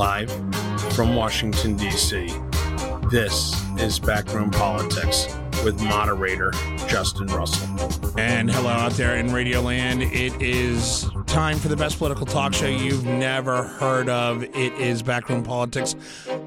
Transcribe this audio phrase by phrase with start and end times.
[0.00, 0.32] Live
[0.94, 2.32] from Washington, D.C.,
[3.10, 5.26] this is Backroom Politics
[5.62, 6.52] with moderator
[6.88, 7.68] Justin Russell.
[8.18, 10.02] And hello out there in Radio Land.
[10.02, 14.42] It is time for the best political talk show you've never heard of.
[14.42, 15.94] It is Backroom Politics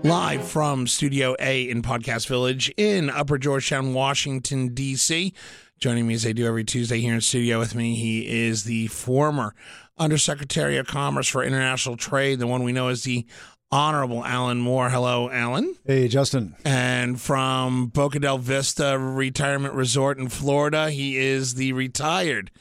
[0.02, 5.32] live from Studio A in Podcast Village in Upper Georgetown, Washington, D.C.
[5.78, 8.88] Joining me as I do every Tuesday here in studio with me, he is the
[8.88, 9.54] former
[9.98, 13.26] Undersecretary of Commerce for International Trade, the one we know as the
[13.72, 14.90] Honorable Alan Moore.
[14.90, 15.76] Hello, Alan.
[15.86, 16.56] Hey, Justin.
[16.64, 22.52] And from Boca del Vista Retirement Resort in Florida, he is the retired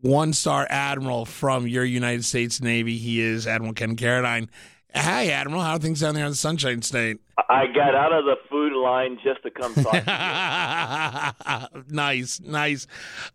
[0.00, 2.98] one star admiral from your United States Navy.
[2.98, 4.48] He is Admiral Ken Carradine.
[4.94, 7.18] Hey, Admiral, how are things down there in the Sunshine State?
[7.50, 11.82] I got out of the food line just to come talk to you.
[11.94, 12.86] nice, nice.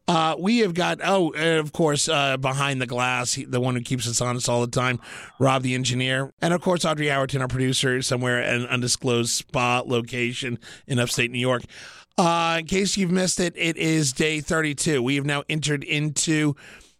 [0.07, 1.29] Uh, we have got, oh,
[1.59, 4.99] of course, uh, behind the glass, the one who keeps us honest all the time,
[5.39, 6.33] Rob the engineer.
[6.41, 11.31] And of course, Audrey Howerton, our producer, somewhere in an undisclosed spa location in upstate
[11.31, 11.63] New York.
[12.17, 15.01] Uh, in case you've missed it, it is day 32.
[15.01, 16.55] We have now entered into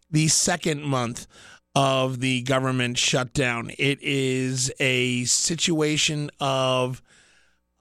[0.09, 1.27] the second month
[1.75, 3.71] of the government shutdown.
[3.77, 7.01] It is a situation of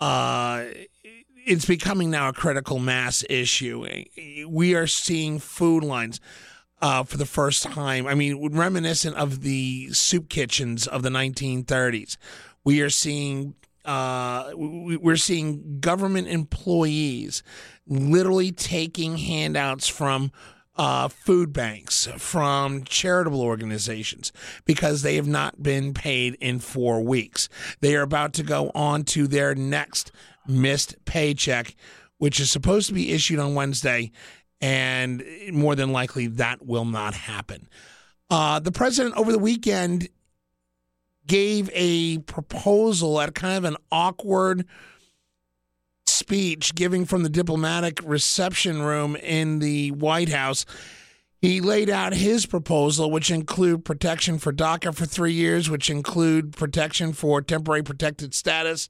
[0.01, 0.65] uh,
[1.45, 3.87] it's becoming now a critical mass issue.
[4.49, 6.21] We are seeing food lines.
[6.81, 8.09] Uh, for the first time.
[8.09, 12.17] I mean, reminiscent of the soup kitchens of the 1930s.
[12.65, 13.55] We are seeing
[13.85, 17.45] uh, we're seeing government employees
[17.87, 20.33] literally taking handouts from
[20.77, 24.33] uh, food banks, from charitable organizations,
[24.65, 27.49] because they have not been paid in four weeks.
[27.81, 30.13] They are about to go on to their next
[30.47, 31.75] missed paycheck,
[32.19, 34.13] which is supposed to be issued on Wednesday,
[34.61, 37.69] and more than likely that will not happen.
[38.31, 40.09] Uh, the president over the weekend
[41.27, 44.67] gave a proposal at kind of an awkward
[46.23, 50.65] speech giving from the diplomatic reception room in the White House.
[51.41, 56.53] He laid out his proposal, which include protection for DACA for three years, which include
[56.53, 58.89] protection for temporary protected status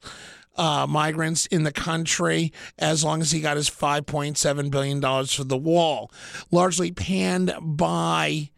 [0.56, 5.56] uh, migrants in the country, as long as he got his $5.7 billion for the
[5.56, 6.12] wall.
[6.50, 8.50] Largely panned by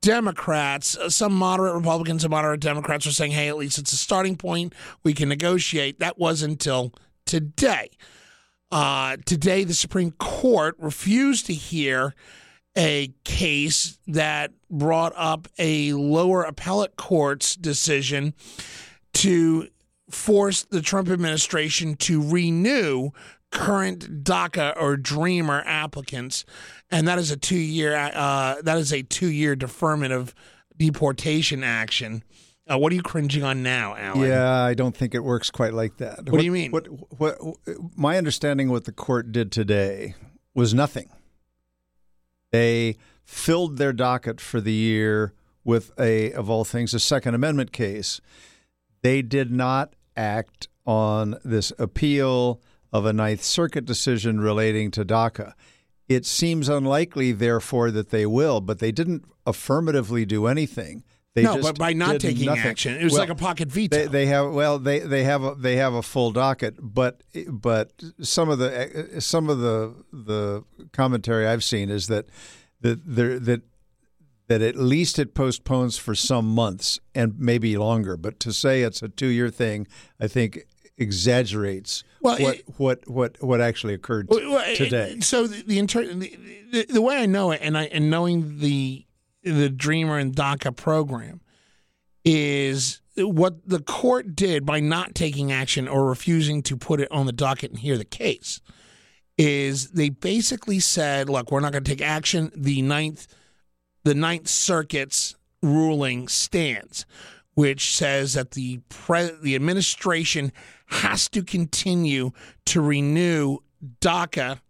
[0.00, 0.98] Democrats.
[1.14, 4.74] Some moderate Republicans and moderate Democrats were saying, hey, at least it's a starting point.
[5.04, 6.00] We can negotiate.
[6.00, 6.92] That was until
[7.28, 7.90] today.
[8.72, 12.14] Uh, today, the Supreme Court refused to hear
[12.76, 18.34] a case that brought up a lower appellate court's decision
[19.14, 19.68] to
[20.10, 23.10] force the Trump administration to renew
[23.50, 26.44] current DACA or Dreamer applicants,
[26.90, 30.34] and that is a two-year uh, that is a two-year deferment of
[30.76, 32.22] deportation action.
[32.70, 34.28] Uh, what are you cringing on now, Alan?
[34.28, 36.18] Yeah, I don't think it works quite like that.
[36.18, 36.70] What, what do you mean?
[36.70, 36.86] What,
[37.18, 37.38] what,
[37.96, 40.14] my understanding, of what the court did today
[40.54, 41.08] was nothing.
[42.52, 45.32] They filled their docket for the year
[45.64, 48.20] with a, of all things, a Second Amendment case.
[49.02, 52.60] They did not act on this appeal
[52.92, 55.52] of a Ninth Circuit decision relating to DACA.
[56.08, 61.04] It seems unlikely, therefore, that they will, but they didn't affirmatively do anything.
[61.38, 62.64] They no, but by not taking nothing.
[62.64, 63.96] action, it was well, like a pocket veto.
[63.96, 67.92] They, they, have well, they they have a, they have a full docket, but but
[68.20, 72.26] some of the some of the the commentary I've seen is that
[72.80, 73.62] that there that
[74.48, 78.16] that at least it postpones for some months and maybe longer.
[78.16, 79.86] But to say it's a two year thing,
[80.20, 80.64] I think
[80.96, 85.20] exaggerates well, what, it, what what what actually occurred well, today.
[85.20, 86.36] So the the, inter- the
[86.72, 89.04] the, the way I know it, and I and knowing the
[89.50, 91.40] the Dreamer and DACA program
[92.24, 97.26] is what the court did by not taking action or refusing to put it on
[97.26, 98.60] the docket and hear the case
[99.36, 102.50] is they basically said, look, we're not going to take action.
[102.54, 103.28] The ninth
[104.04, 107.04] the Ninth Circuit's ruling stands,
[107.54, 110.52] which says that the pre- the administration
[110.86, 112.30] has to continue
[112.66, 113.58] to renew
[114.00, 114.60] DACA,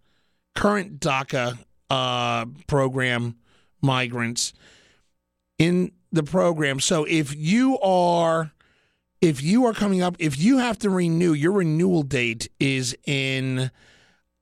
[0.54, 1.58] current DACA
[1.90, 3.36] uh, program
[3.80, 4.52] migrants
[5.58, 6.80] in the program.
[6.80, 8.52] So if you are
[9.20, 13.70] if you are coming up, if you have to renew, your renewal date is in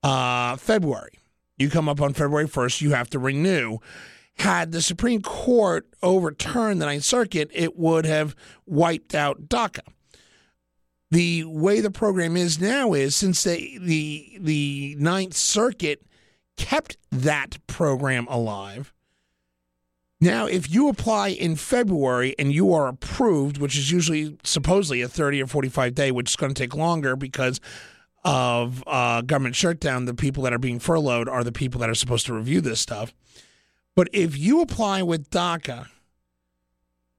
[0.03, 1.13] uh, February.
[1.57, 3.79] You come up on February 1st, you have to renew.
[4.35, 8.35] Had the Supreme Court overturned the Ninth Circuit, it would have
[8.67, 9.79] wiped out DACA.
[11.09, 16.05] The way the program is now is since they, the the Ninth Circuit
[16.57, 18.93] kept that program alive,
[20.19, 25.07] Now, if you apply in February and you are approved, which is usually supposedly a
[25.07, 27.59] 30 or 45 day, which is going to take longer because
[28.23, 31.95] of uh, government shutdown, the people that are being furloughed are the people that are
[31.95, 33.13] supposed to review this stuff.
[33.95, 35.87] But if you apply with DACA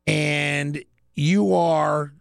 [0.06, 0.82] and
[1.14, 2.14] you are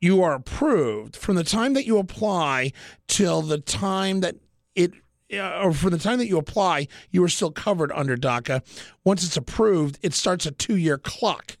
[0.00, 2.72] you are approved from the time that you apply
[3.08, 4.36] till the time that
[4.74, 4.92] it
[5.32, 8.62] or from the time that you apply, you are still covered under DACA.
[9.04, 11.56] Once it's approved, it starts a two year clock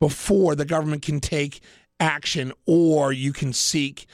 [0.00, 1.60] before the government can take
[2.00, 4.06] action or you can seek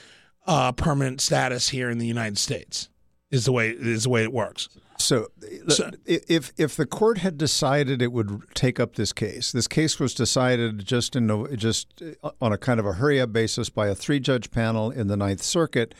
[0.45, 2.89] uh, permanent status here in the United States.
[3.31, 4.69] Is the way is the way it works.
[4.97, 5.27] So,
[5.69, 9.99] so, if if the court had decided it would take up this case, this case
[9.99, 13.87] was decided just in just uh, on a kind of a hurry up basis by
[13.87, 15.95] a three judge panel in the Ninth Circuit,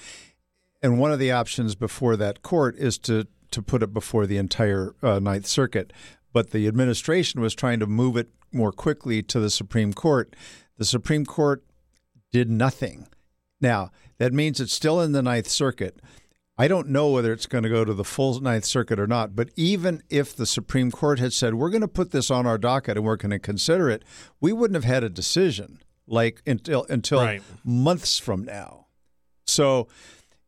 [0.81, 4.37] and one of the options before that court is to to put it before the
[4.37, 5.91] entire uh, Ninth Circuit.
[6.31, 10.35] But the administration was trying to move it more quickly to the Supreme Court.
[10.77, 11.63] The Supreme Court
[12.31, 13.07] did nothing.
[13.59, 13.89] Now
[14.19, 15.99] that means it's still in the Ninth Circuit.
[16.57, 19.33] I don't know whether it's going to go to the full Ninth Circuit or not,
[19.33, 22.57] but even if the Supreme Court had said, we're going to put this on our
[22.57, 24.03] docket and we're going to consider it,
[24.41, 27.41] we wouldn't have had a decision like until until right.
[27.63, 28.87] months from now.
[29.47, 29.87] So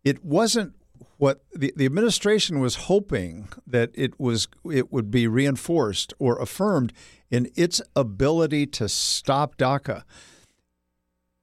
[0.03, 0.73] it wasn't
[1.17, 6.91] what the, the administration was hoping that it was it would be reinforced or affirmed
[7.29, 10.03] in its ability to stop DACA.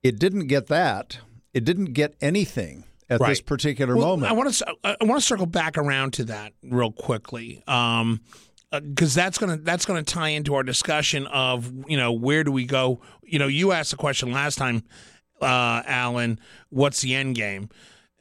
[0.02, 1.18] It didn't get that.
[1.54, 3.28] It didn't get anything at right.
[3.28, 4.32] this particular well, moment.
[4.32, 7.62] I want to I want to circle back around to that real quickly.
[7.66, 8.20] Um,
[8.70, 12.52] because uh, that's gonna that's gonna tie into our discussion of you know where do
[12.52, 13.00] we go?
[13.22, 14.82] You know, you asked the question last time,
[15.40, 16.38] uh, Alan.
[16.68, 17.70] What's the end game?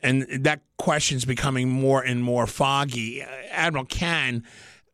[0.04, 3.24] And that question's becoming more and more foggy.
[3.24, 4.44] Uh, Admiral Ken,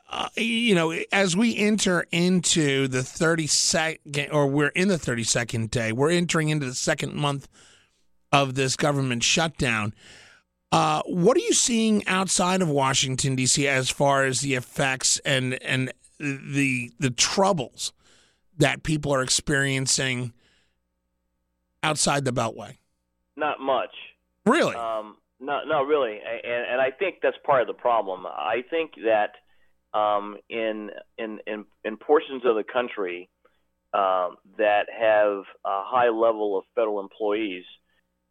[0.09, 5.91] uh, you know, as we enter into the 32nd, or we're in the 32nd day,
[5.91, 7.47] we're entering into the second month
[8.31, 9.93] of this government shutdown.
[10.71, 13.67] Uh, what are you seeing outside of Washington D.C.
[13.67, 17.93] as far as the effects and and the the troubles
[18.57, 20.33] that people are experiencing
[21.83, 22.77] outside the Beltway?
[23.35, 23.91] Not much.
[24.45, 24.75] Really?
[24.75, 28.25] Um, no, no, really, and, and I think that's part of the problem.
[28.25, 29.31] I think that
[29.97, 33.29] um, in in in in portions of the country
[33.93, 37.65] um, that have a high level of federal employees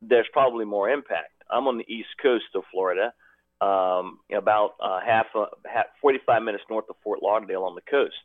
[0.02, 1.30] there's probably more impact.
[1.50, 3.12] I'm on the east coast of Florida,
[3.60, 8.16] um, about uh, half, uh, half 45 minutes north of Fort Lauderdale on the coast,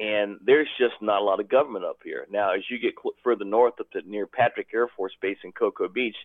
[0.00, 2.26] and there's just not a lot of government up here.
[2.30, 5.52] Now, as you get cl- further north up to near Patrick Air Force Base in
[5.52, 6.16] Cocoa Beach,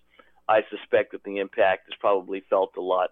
[0.50, 3.10] I suspect that the impact is probably felt a lot,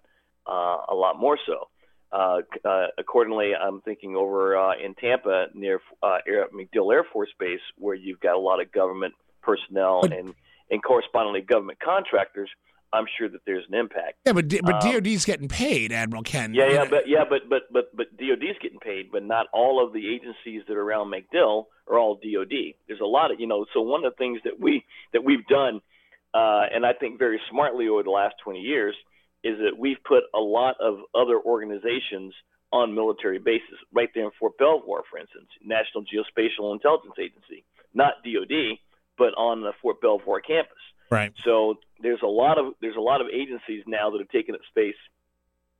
[0.48, 1.70] uh, a lot more so.
[2.12, 7.32] Uh, uh, accordingly, I'm thinking over uh, in Tampa near uh, Air, MacDill Air Force
[7.40, 10.34] Base, where you've got a lot of government personnel but, and
[10.72, 12.50] and correspondingly government contractors,
[12.94, 14.16] I'm sure that there's an impact.
[14.26, 16.54] Yeah, but but um, DoD's getting paid, Admiral Ken.
[16.54, 19.94] Yeah, yeah, but yeah, but but but but DoD's getting paid, but not all of
[19.94, 22.76] the agencies that are around MacDill are all DoD.
[22.88, 23.66] There's a lot of you know.
[23.74, 25.82] So one of the things that we that we've done,
[26.36, 28.96] uh, and I think very smartly over the last 20 years,
[29.44, 32.34] is that we've put a lot of other organizations
[32.74, 37.64] on military bases, right there in Fort Belvoir, for instance, National Geospatial Intelligence Agency,
[37.94, 38.78] not DoD
[39.18, 40.78] but on the Fort Belvoir campus.
[41.10, 41.34] Right.
[41.44, 44.62] So there's a lot of there's a lot of agencies now that have taken up
[44.70, 44.96] space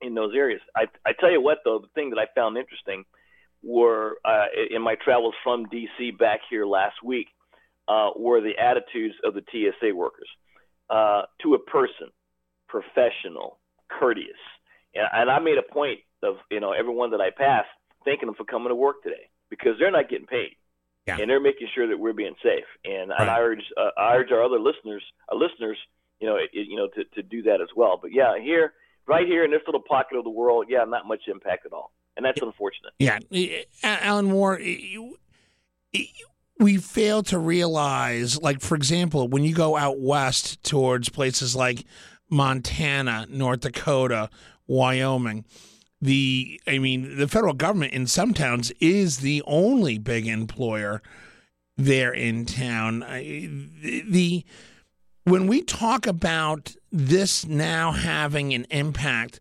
[0.02, 0.62] in those areas.
[0.76, 3.06] I I tell you what though, the thing that I found interesting
[3.64, 6.12] were uh, in my travels from D.C.
[6.12, 7.28] back here last week
[7.88, 10.28] uh, were the attitudes of the TSA workers
[10.90, 12.10] uh, to a person,
[12.68, 14.30] professional, courteous,
[14.94, 17.70] and, and I made a point of you know everyone that I passed
[18.06, 20.56] thanking them for coming to work today because they're not getting paid
[21.08, 21.18] yeah.
[21.20, 22.66] and they're making sure that we're being safe.
[22.84, 23.22] And, right.
[23.22, 25.78] and I urge uh, I urge our other listeners, our listeners,
[26.20, 28.00] you know, it, you know, to, to do that as well.
[28.02, 28.74] But yeah, here,
[29.08, 31.92] right here in this little pocket of the world, yeah, not much impact at all,
[32.16, 32.94] and that's unfortunate.
[33.00, 33.20] Yeah,
[33.84, 34.60] Alan Moore.
[36.58, 41.86] We fail to realize, like for example, when you go out west towards places like
[42.30, 44.30] Montana, North Dakota,
[44.68, 45.46] Wyoming
[46.02, 51.02] the I mean the federal government in some towns is the only big employer
[51.78, 53.00] there in town.
[53.00, 54.46] the,
[55.26, 59.40] when we talk about this now having an impact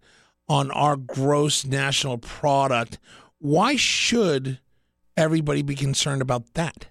[0.49, 2.99] on our gross national product,
[3.38, 4.59] why should
[5.16, 6.87] everybody be concerned about that?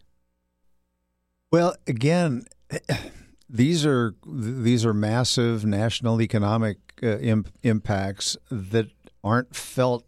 [1.53, 2.47] Well, again,
[3.47, 8.87] these are these are massive national economic uh, imp- impacts that
[9.23, 10.03] aren't felt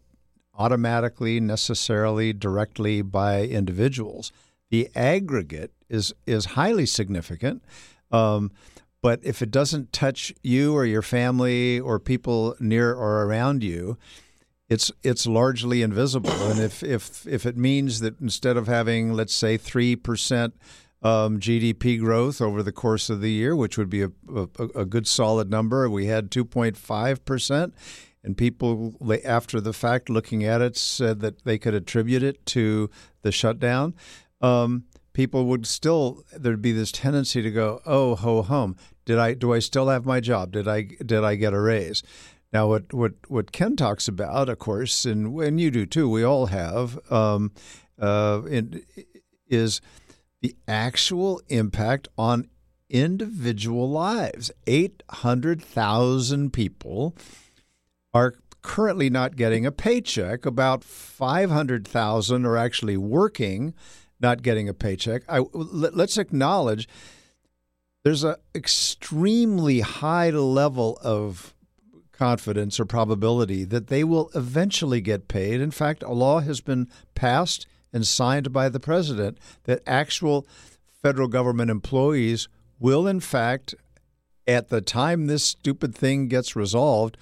[0.58, 4.32] automatically, necessarily, directly by individuals.
[4.70, 7.62] The aggregate is is highly significant.
[8.10, 8.50] Um,
[9.00, 13.96] but if it doesn't touch you or your family or people near or around you,
[14.68, 16.32] it's it's largely invisible.
[16.50, 20.52] And if if if it means that instead of having let's say three percent
[21.02, 24.84] um, GDP growth over the course of the year, which would be a, a, a
[24.84, 27.74] good solid number, we had two point five percent.
[28.24, 32.90] And people, after the fact, looking at it, said that they could attribute it to
[33.22, 33.94] the shutdown.
[34.40, 39.34] Um, people would still there'd be this tendency to go, "Oh, ho hum, did I
[39.34, 40.52] do I still have my job?
[40.52, 42.02] Did I did I get a raise?"
[42.52, 46.22] Now, what what what Ken talks about, of course, and when you do too, we
[46.22, 47.52] all have, um,
[47.98, 48.42] uh,
[49.48, 49.80] is
[50.46, 52.48] the actual impact on
[52.88, 54.52] individual lives.
[54.68, 57.16] Eight hundred thousand people
[58.14, 60.46] are currently not getting a paycheck.
[60.46, 63.74] About 500,000 are actually working,
[64.20, 65.22] not getting a paycheck.
[65.28, 66.88] I, let's acknowledge
[68.04, 71.54] there's an extremely high level of
[72.12, 75.60] confidence or probability that they will eventually get paid.
[75.60, 80.46] In fact, a law has been passed and signed by the president that actual
[81.02, 83.74] federal government employees will, in fact,
[84.46, 87.16] at the time this stupid thing gets resolved,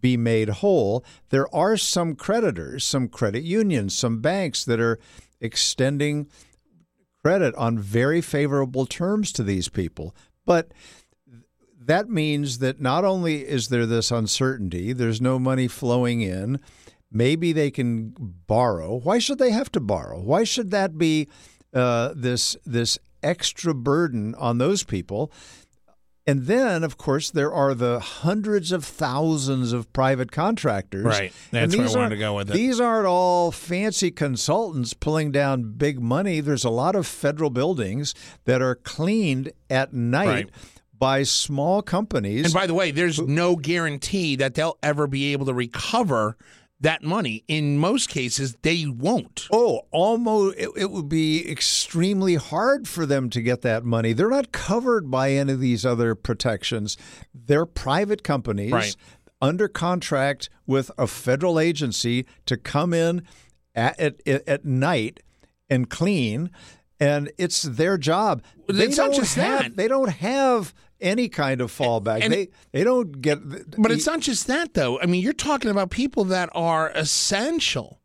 [0.00, 1.04] be made whole.
[1.30, 4.98] There are some creditors, some credit unions, some banks that are
[5.40, 6.28] extending
[7.22, 10.14] credit on very favorable terms to these people.
[10.46, 10.72] But
[11.80, 16.60] that means that not only is there this uncertainty, there's no money flowing in.
[17.10, 18.96] Maybe they can borrow.
[18.98, 20.20] Why should they have to borrow?
[20.20, 21.28] Why should that be
[21.72, 25.32] uh, this this extra burden on those people?
[26.26, 31.06] And then, of course, there are the hundreds of thousands of private contractors.
[31.06, 31.32] Right.
[31.50, 32.52] That's where I wanted to go with it.
[32.52, 36.40] These aren't all fancy consultants pulling down big money.
[36.40, 40.26] There's a lot of federal buildings that are cleaned at night.
[40.28, 40.50] Right
[40.98, 42.46] by small companies.
[42.46, 46.36] And by the way, there's no guarantee that they'll ever be able to recover
[46.80, 47.44] that money.
[47.48, 49.48] In most cases, they won't.
[49.50, 50.56] Oh, almost.
[50.56, 54.12] It, it, would be extremely hard for them to get that money.
[54.12, 56.96] They're not covered by any of these other protections.
[57.34, 58.96] They're private companies right.
[59.40, 63.22] under contract with a federal agency to come in
[63.74, 65.20] at, at, at night
[65.68, 66.50] and clean.
[67.00, 68.42] And it's their job.
[68.68, 69.76] Well, they don't have, that.
[69.76, 72.22] They don't have any kind of fallback.
[72.22, 73.38] And- they they don't get.
[73.80, 75.00] But it's not just that, though.
[75.00, 78.00] I mean, you're talking about people that are essential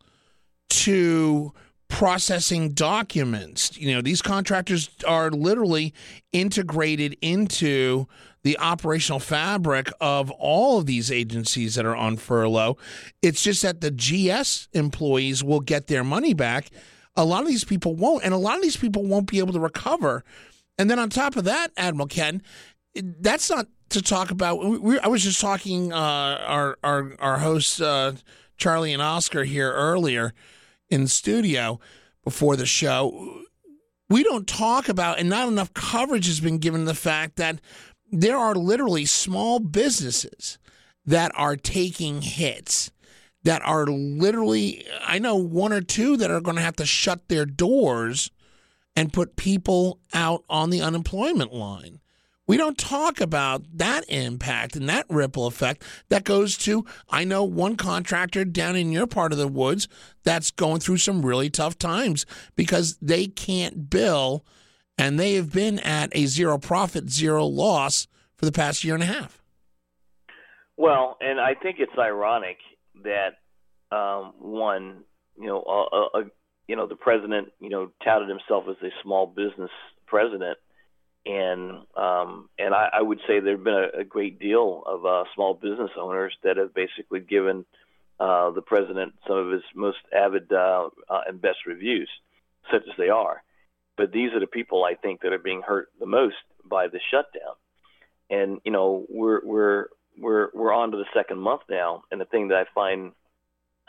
[0.70, 1.54] to
[1.88, 3.78] processing documents.
[3.78, 5.94] You know, these contractors are literally
[6.32, 8.08] integrated into
[8.44, 12.78] the operational fabric of all of these agencies that are on furlough.
[13.22, 16.70] It's just that the GS employees will get their money back.
[17.16, 19.54] A lot of these people won't, and a lot of these people won't be able
[19.54, 20.24] to recover.
[20.78, 22.42] And then on top of that, Admiral Ken,
[22.96, 24.82] that's not to talk about.
[24.82, 28.16] We, I was just talking uh, our our our hosts uh,
[28.58, 30.34] Charlie and Oscar here earlier
[30.90, 31.80] in studio
[32.24, 33.42] before the show.
[34.10, 37.60] We don't talk about, and not enough coverage has been given the fact that
[38.12, 40.60] there are literally small businesses
[41.06, 42.92] that are taking hits.
[43.46, 47.28] That are literally, I know one or two that are going to have to shut
[47.28, 48.32] their doors
[48.96, 52.00] and put people out on the unemployment line.
[52.46, 57.44] We don't talk about that impact and that ripple effect that goes to, I know
[57.44, 59.88] one contractor down in your part of the woods
[60.24, 64.46] that's going through some really tough times because they can't bill
[64.98, 69.04] and they have been at a zero profit, zero loss for the past year and
[69.04, 69.42] a half.
[70.76, 72.58] Well, and I think it's ironic
[73.04, 73.38] that
[73.96, 75.04] um, one,
[75.40, 76.24] you know, a, a,
[76.68, 79.72] you know, the president, you know, touted himself as a small business
[80.08, 80.58] president,
[81.26, 85.24] and um, and I, I would say there've been a, a great deal of uh,
[85.36, 87.66] small business owners that have basically given
[88.20, 92.10] uh, the president some of his most avid uh, uh, and best reviews,
[92.72, 93.42] such as they are.
[93.96, 97.00] But these are the people I think that are being hurt the most by the
[97.12, 97.56] shutdown.
[98.30, 99.86] And you know, we're we're
[100.18, 103.14] we're we're on to the second month now, and the thing that I find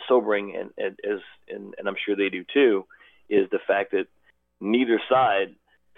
[0.08, 2.86] sobering, and, and as and, and I'm sure they do too,
[3.28, 4.06] is the fact that
[4.60, 5.54] neither side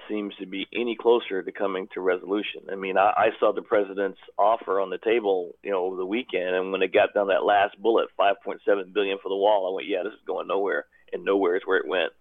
[0.09, 2.63] seems to be any closer to coming to resolution.
[2.71, 6.07] I mean, I, I saw the president's offer on the table, you know, over the
[6.07, 9.75] weekend, and when it got down that last bullet, 5.7 billion for the wall, I
[9.75, 12.13] went, yeah, this is going nowhere, and nowhere is where it went.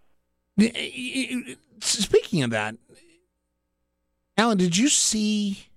[0.59, 2.75] Eh, eh, eh, speaking of that,
[4.37, 5.67] Alan, did you see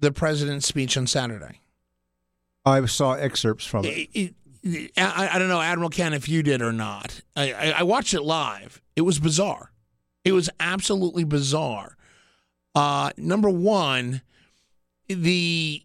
[0.00, 1.60] the president's speech on Saturday?
[2.64, 4.08] I saw excerpts from it.
[4.14, 4.34] it
[4.96, 7.20] I, I don't know, Admiral Ken, if you did or not.
[7.36, 8.80] I, I, I watched it live.
[8.96, 9.70] It was bizarre.
[10.24, 11.96] It was absolutely bizarre.
[12.74, 14.22] Uh, number one,
[15.06, 15.82] the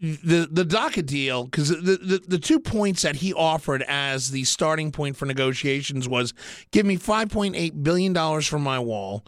[0.00, 4.44] the the DACA deal because the, the the two points that he offered as the
[4.44, 6.34] starting point for negotiations was
[6.72, 9.24] give me 5.8 billion dollars for my wall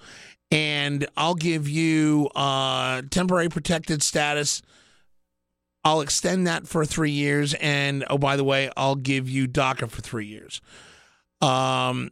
[0.51, 4.61] and I'll give you uh, temporary protected status
[5.85, 9.89] I'll extend that for 3 years and oh by the way I'll give you DACA
[9.89, 10.61] for 3 years
[11.41, 12.11] um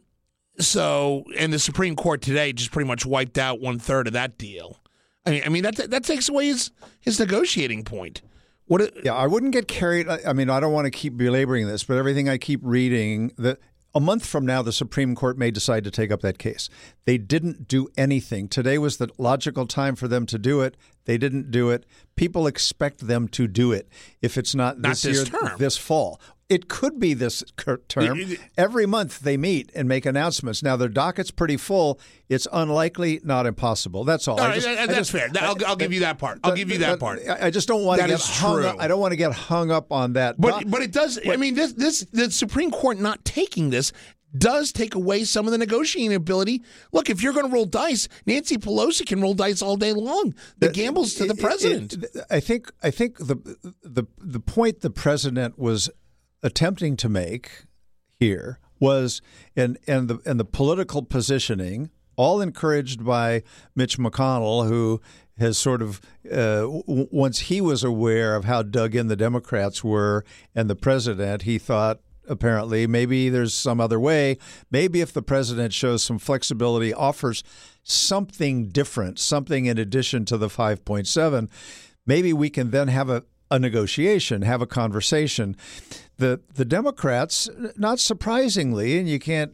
[0.59, 4.37] so and the Supreme Court today just pretty much wiped out one third of that
[4.37, 4.79] deal
[5.25, 8.21] I mean I mean that that takes away his his negotiating point
[8.67, 9.05] what?
[9.05, 10.07] Yeah, I wouldn't get carried.
[10.09, 13.59] I mean, I don't want to keep belaboring this, but everything I keep reading that
[13.95, 16.69] a month from now, the Supreme Court may decide to take up that case.
[17.05, 18.49] They didn't do anything.
[18.49, 20.75] Today was the logical time for them to do it.
[21.05, 21.85] They didn't do it.
[22.15, 23.87] People expect them to do it.
[24.21, 25.57] If it's not, not this, this year, term.
[25.59, 26.19] this fall.
[26.47, 27.43] It could be this
[27.87, 28.21] term.
[28.55, 30.61] Every month they meet and make announcements.
[30.61, 31.99] Now their docket's pretty full.
[32.29, 34.03] It's unlikely, not impossible.
[34.03, 34.39] That's all.
[34.39, 35.29] all right, just, that's just, fair.
[35.41, 36.39] I'll, I'll, give you that part.
[36.43, 37.19] I'll give you that part.
[37.27, 38.67] I just don't want to get hung true.
[38.67, 38.75] up.
[38.79, 40.39] I don't want to get hung up on that.
[40.39, 41.19] But but it does.
[41.27, 43.91] I mean, this this the Supreme Court not taking this
[44.37, 46.61] does take away some of the negotiating ability.
[46.91, 50.35] Look, if you're going to roll dice, Nancy Pelosi can roll dice all day long.
[50.59, 51.93] The uh, gambles to the president.
[51.93, 52.71] It, it, I think.
[52.83, 53.35] I think the
[53.81, 55.89] the the point the president was
[56.45, 57.65] attempting to make
[58.19, 59.21] here was
[59.55, 63.41] and and the and the political positioning, all encouraged by
[63.75, 65.01] Mitch McConnell, who
[65.37, 65.99] has sort of
[66.31, 70.23] uh, w- once he was aware of how dug in the Democrats were
[70.53, 74.37] and the president, he thought apparently maybe there's some other way.
[74.71, 77.43] Maybe if the president shows some flexibility, offers
[77.83, 81.49] something different, something in addition to the 5.7,
[82.05, 85.55] maybe we can then have a, a negotiation, have a conversation.
[86.17, 89.53] The the Democrats, not surprisingly, and you can't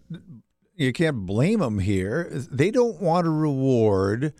[0.75, 2.29] you can't blame them here.
[2.31, 4.33] They don't want to reward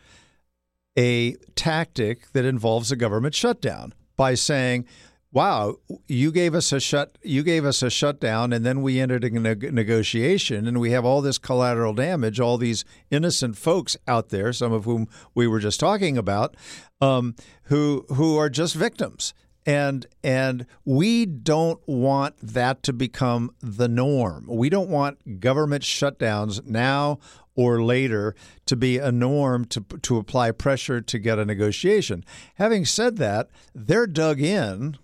[0.98, 4.86] a tactic that involves a government shutdown by saying,
[5.32, 9.24] "Wow, you gave us a shut you gave us a shutdown and then we entered
[9.24, 14.54] a negotiation and we have all this collateral damage, all these innocent folks out there,
[14.54, 16.56] some of whom we were just talking about,
[17.00, 19.34] um, who who are just victims."
[19.66, 24.46] And and we don't want that to become the norm.
[24.48, 27.20] We don't want government shutdowns now
[27.56, 32.24] or later to be a norm to to apply pressure to get a negotiation.
[32.56, 34.98] Having said that, they're dug in.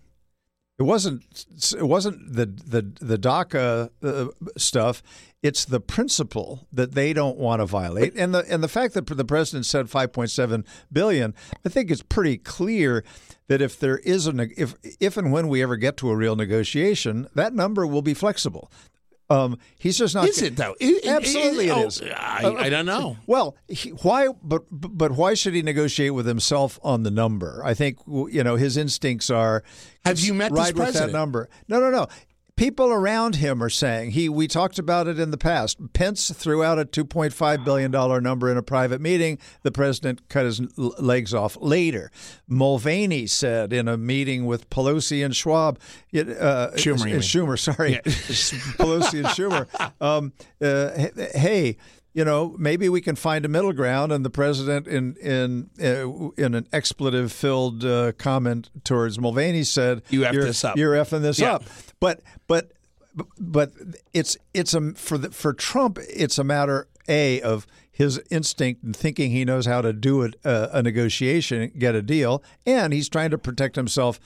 [0.80, 1.24] It wasn't
[1.76, 5.02] it wasn't the the the DACA uh, stuff.
[5.42, 9.08] It's the principle that they don't want to violate, and the and the fact that
[9.08, 11.34] the president said 5.7 billion.
[11.66, 13.04] I think it's pretty clear
[13.48, 16.36] that if there is a if if and when we ever get to a real
[16.36, 18.72] negotiation, that number will be flexible.
[19.30, 20.28] Um, he's just not.
[20.28, 20.76] Is it though?
[20.80, 22.16] It, absolutely, it, it oh.
[22.16, 23.18] I, I, don't know.
[23.26, 24.30] Well, he, why?
[24.42, 27.62] But but why should he negotiate with himself on the number?
[27.66, 29.64] I think you know his instincts are.
[30.06, 31.08] Have you met ride this president?
[31.08, 31.50] with that number?
[31.68, 32.08] No, no, no
[32.58, 36.64] people around him are saying he we talked about it in the past pence threw
[36.64, 39.38] out a 2.5 billion dollar number in a private meeting.
[39.62, 42.12] The president cut his legs off later.
[42.48, 45.80] Mulvaney said in a meeting with pelosi and schwab
[46.14, 47.94] uh, schumer, uh, schumer sorry.
[47.94, 48.02] Yeah.
[48.02, 49.68] pelosi and schumer.
[50.02, 51.78] Um, uh, hey
[52.18, 54.12] you know, maybe we can find a middle ground.
[54.12, 60.02] And the president, in in uh, in an expletive filled uh, comment towards Mulvaney, said,
[60.10, 60.76] "You f you're, this up.
[60.78, 61.54] You're effing this yeah.
[61.54, 61.64] up."
[62.00, 62.72] But but
[63.40, 63.72] but
[64.16, 68.96] it's it's a for the, for Trump, it's a matter a of his instinct and
[68.96, 73.10] thinking he knows how to do it, uh, a negotiation, get a deal, and he's
[73.10, 74.20] trying to protect himself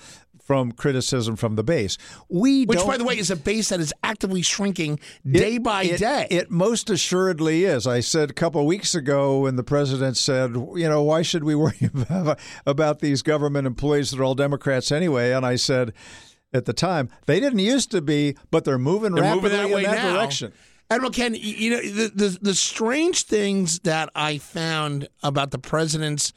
[0.51, 1.97] from criticism from the base.
[2.27, 5.83] We which, by the way, is a base that is actively shrinking day it, by
[5.83, 6.27] it, day.
[6.29, 7.87] It most assuredly is.
[7.87, 11.45] I said a couple of weeks ago when the president said, you know, why should
[11.45, 15.31] we worry about, about these government employees that are all Democrats anyway?
[15.31, 15.93] And I said
[16.53, 19.77] at the time they didn't used to be, but they're moving they're rapidly moving that
[19.77, 20.13] in that now.
[20.15, 20.51] direction.
[20.89, 26.33] Admiral Ken, you know the, the the strange things that I found about the president's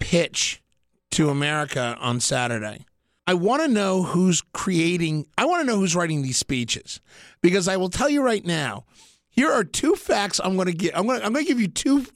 [0.00, 0.62] pitch
[1.10, 2.86] to America on Saturday.
[3.26, 7.00] I want to know who's creating, I want to know who's writing these speeches
[7.42, 8.84] because I will tell you right now.
[9.28, 10.92] Here are two facts I'm going to give.
[10.94, 12.06] I'm going to, I'm going to give you two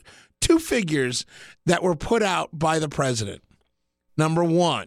[0.40, 1.26] two figures
[1.66, 3.42] that were put out by the president.
[4.16, 4.86] Number 1.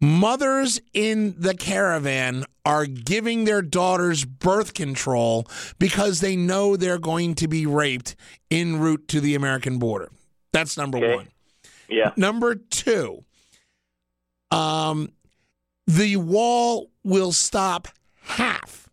[0.00, 5.46] Mothers in the caravan are giving their daughters birth control
[5.80, 8.14] because they know they're going to be raped
[8.50, 10.08] en route to the American border.
[10.52, 11.16] That's number Okay.
[11.16, 11.28] 1.
[11.88, 12.12] Yeah.
[12.16, 13.24] Number 2
[14.50, 15.10] um,
[15.86, 17.88] the wall will stop
[18.22, 18.88] half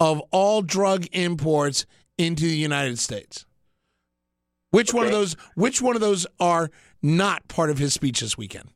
[0.00, 3.44] of all drug imports into the United States.
[4.70, 5.34] Which one of those?
[5.54, 6.70] Which one of those are
[7.02, 8.70] not part of his speech this weekend?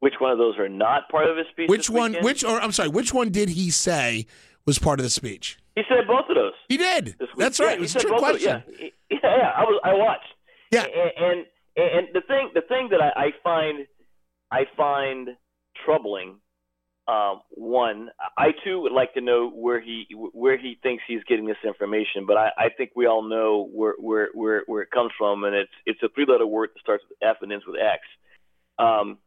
[0.00, 1.68] Which one of those are not part of his speech?
[1.68, 2.10] Which this one?
[2.12, 2.24] weekend?
[2.24, 4.26] Which or I'm sorry, which one did he say
[4.66, 5.58] was part of the speech?
[5.76, 6.52] He said both of those.
[6.68, 7.16] He did.
[7.36, 7.70] That's right.
[7.70, 8.62] he it was a trick question.
[8.78, 9.52] Yeah, yeah, yeah.
[9.56, 9.80] I was.
[9.84, 10.34] I watched.
[10.72, 10.84] Yeah.
[10.84, 13.86] And and, and the thing, the thing that I, I find,
[14.50, 15.28] I find
[15.84, 16.38] troubling.
[17.08, 21.46] Um, one, I too would like to know where he where he thinks he's getting
[21.46, 25.10] this information, but I, I think we all know where where where where it comes
[25.18, 27.76] from, and it's it's a three letter word that starts with F and ends with
[27.80, 28.00] X.
[28.78, 29.18] Um,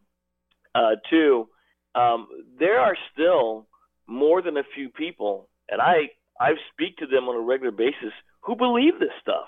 [0.74, 1.50] uh, two,
[1.96, 3.68] um, there are still
[4.08, 8.13] more than a few people, and I I speak to them on a regular basis
[8.41, 9.48] who believe this stuff.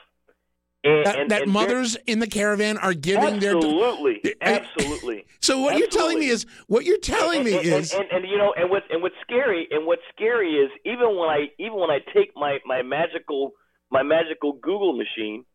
[0.88, 3.56] And, That, and- that and mothers in the caravan are giving their.
[3.56, 5.26] absolutely, I- absolutely.
[5.40, 8.70] So what you're telling me is what you're telling me is and, you know, and
[8.70, 12.32] what's and what's scary, and what's scary is even when I even when I take
[12.36, 13.52] my my magical
[13.90, 15.46] my magical Google machine,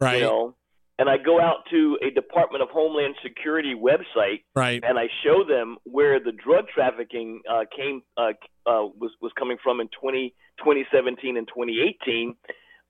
[0.00, 0.56] right, you know,
[0.98, 4.82] and I go out to a Department of Homeland Security website right.
[4.82, 8.32] and I show them where the drug trafficking uh, came uh,
[8.66, 12.34] uh, was was coming from in 20, 2017 and 2018,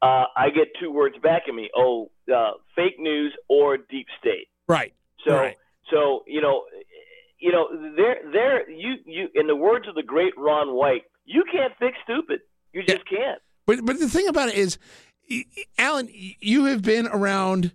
[0.03, 4.49] uh, I get two words back at me: oh, uh, fake news or deep state.
[4.69, 4.95] Right.
[5.27, 5.57] So, Right.
[5.91, 6.65] so you know,
[7.39, 11.45] you know, there, there, you, you, in the words of the great Ron White, you
[11.51, 12.41] can't fix stupid.
[12.73, 12.95] You Yeah.
[12.95, 13.41] just can't.
[13.67, 14.79] But but the thing about it is,
[15.79, 17.73] Alan, you have been around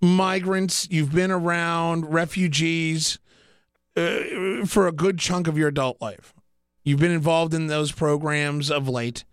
[0.00, 3.18] migrants, you've been around refugees
[3.96, 6.34] uh, for a good chunk of your adult life.
[6.84, 9.24] You've been involved in those programs of late.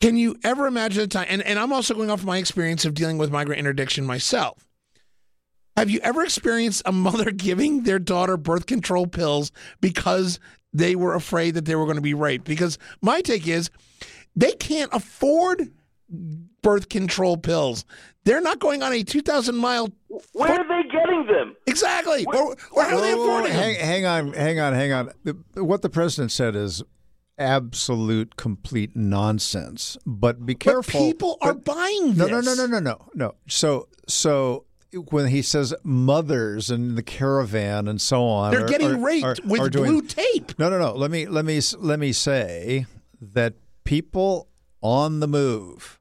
[0.00, 1.26] Can you ever imagine a time?
[1.28, 4.64] And, and I'm also going off my experience of dealing with migrant interdiction myself.
[5.76, 10.38] Have you ever experienced a mother giving their daughter birth control pills because
[10.72, 12.44] they were afraid that they were going to be raped?
[12.44, 13.70] Because my take is
[14.36, 15.72] they can't afford
[16.62, 17.84] birth control pills.
[18.24, 19.88] They're not going on a 2,000 mile.
[20.32, 21.56] Where are they getting them?
[21.66, 22.24] Exactly.
[22.26, 23.84] Or, or how are they Whoa, whoa, whoa, affording hang, them?
[23.84, 25.10] hang on, hang on, hang on.
[25.24, 26.82] The- What the president said is
[27.38, 29.96] absolute, complete nonsense.
[30.06, 31.00] But be But careful.
[31.00, 32.44] people are but- buying no, this.
[32.46, 33.34] no, no, no, no, no, no.
[33.48, 34.64] So, so
[35.10, 39.24] when he says mothers and the caravan and so on, They're are- getting are- raped
[39.24, 40.58] are- with doing- blue tape.
[40.58, 40.94] No, no, no.
[40.94, 42.86] Let me let me let me say
[43.20, 44.48] that people
[44.80, 45.98] on the move,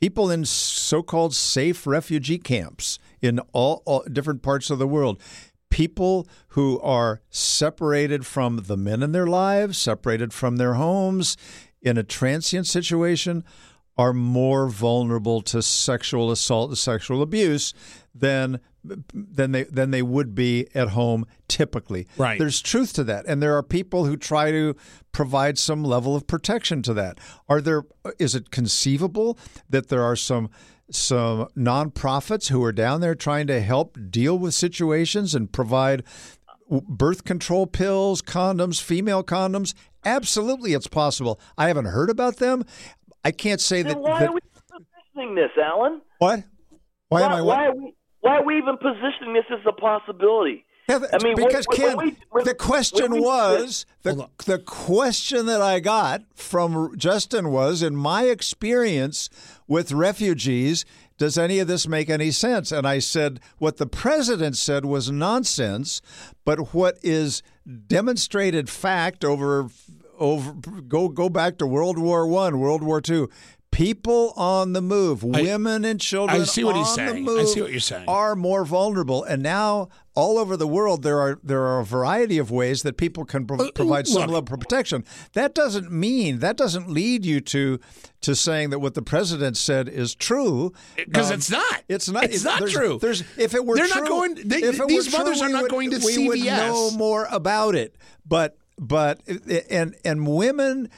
[0.00, 5.20] people in so-called safe refugee camps in all, all different parts of the world,
[5.74, 11.36] people who are separated from the men in their lives, separated from their homes,
[11.82, 13.42] in a transient situation,
[13.98, 17.74] are more vulnerable to sexual assault and sexual abuse
[18.14, 22.06] than than they than they would be at home typically.
[22.16, 22.38] Right.
[22.38, 24.76] There's truth to that, and there are people who try to
[25.10, 27.18] provide some level of protection to that.
[27.48, 27.82] Are there?
[28.20, 29.36] Is it conceivable
[29.68, 30.50] that there are some
[30.90, 36.02] some nonprofits who are down there trying to help deal with situations and provide
[36.70, 39.74] birth control pills, condoms, female condoms?
[40.04, 41.40] Absolutely, it's possible.
[41.56, 42.64] I haven't heard about them.
[43.24, 44.00] I can't say Then that.
[44.00, 46.02] why that- are we positioning this, Alan?
[46.18, 46.44] what?
[47.08, 47.40] Why, am I?
[47.42, 47.56] what?
[47.56, 50.64] why are we why are we even positioning this as a possibility?
[50.88, 54.58] Yeah, I mean, because when- Ken, when we- when- the question when was the the
[54.58, 59.30] question that I got from Justin was, in my experience
[59.66, 60.84] with refugees,
[61.16, 62.70] does any of this make any sense?
[62.70, 66.02] And I said what the president said was nonsense,
[66.44, 67.42] but what is
[67.88, 69.68] demonstrated fact over
[70.18, 70.52] over
[70.86, 73.28] go go back to World War One, World War Two.
[73.74, 76.42] People on the move, women and children.
[76.42, 77.16] I see what he's on the saying.
[77.16, 78.04] I move see what you're saying.
[78.06, 82.38] Are more vulnerable, and now all over the world there are there are a variety
[82.38, 85.04] of ways that people can pro- Uh, provide some level of protection.
[85.32, 87.80] That doesn't mean that doesn't lead you to
[88.20, 91.82] to saying that what the president said is true Because Um, it's not.
[91.88, 92.24] It's not.
[92.24, 92.98] It's not there's- true.
[93.02, 95.48] There's if it were They're true, not going- they- if it these were mothers true,
[95.48, 96.58] are not would- going to we would CVS.
[96.68, 97.96] know more about it.
[98.24, 99.18] But but
[99.68, 100.90] and and women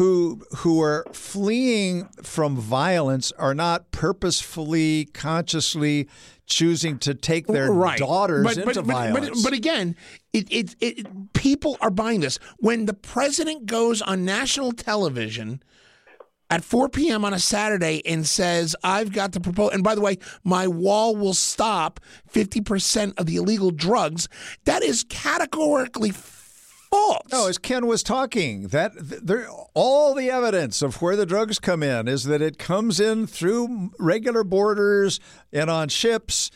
[0.00, 6.08] who who are fleeing from violence are not purposefully, consciously
[6.46, 7.98] choosing to take their right.
[7.98, 9.42] daughters but, into but, violence.
[9.42, 9.94] But, but again,
[10.32, 12.38] it, it, it, people are buying this.
[12.56, 15.62] When the president goes on national television
[16.48, 17.22] at 4 p.m.
[17.26, 21.14] on a Saturday and says, I've got to propose, and by the way, my wall
[21.14, 22.00] will stop
[22.32, 24.30] 50% of the illegal drugs,
[24.64, 26.10] that is categorically
[26.90, 27.22] false.
[27.30, 31.82] No, as Ken was talking, that there, all the evidence of where the drugs come
[31.82, 35.20] in is that it comes in through regular borders
[35.52, 36.50] and on ships.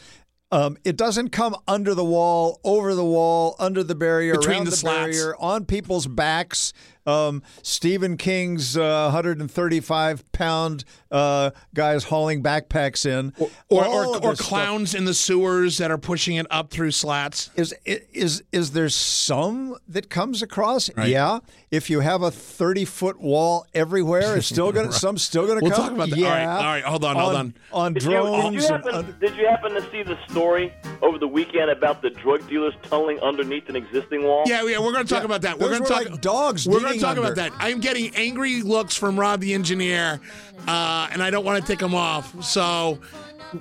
[0.51, 4.65] Um, it doesn't come under the wall, over the wall, under the barrier, Between around
[4.67, 6.73] the the, barrier, on people's backs.
[7.07, 13.33] Um, Stephen King's uh, 135 pound uh, guys hauling backpacks in,
[13.69, 14.49] Or, All or, or this stuff.
[14.49, 17.51] clowns in the sewers that are pushing it up through slats.
[17.57, 20.91] Is is is there some that comes across?
[20.97, 21.39] Yeah.
[21.71, 25.73] If you have a thirty foot wall everywhere, it's still gonna some still gonna We'll
[25.73, 25.83] come.
[25.83, 26.19] talk about that.
[26.19, 26.27] Yeah.
[26.29, 27.55] All right, all right, hold on, hold on.
[27.73, 28.55] On Did you, did, drones.
[28.55, 32.11] you happen, under- did you happen to see the story over the weekend about the
[32.11, 34.45] drug dealers tunneling underneath an existing wall?
[34.47, 35.59] Yeah, yeah, we're going to talk Yeah, about that.
[35.59, 37.53] We're going to were talk like dogs We're going talk about that.
[37.59, 40.21] I'm getting angry looks from Rob the engineer,
[40.67, 42.43] uh, and I don't want to take them off.
[42.45, 42.99] So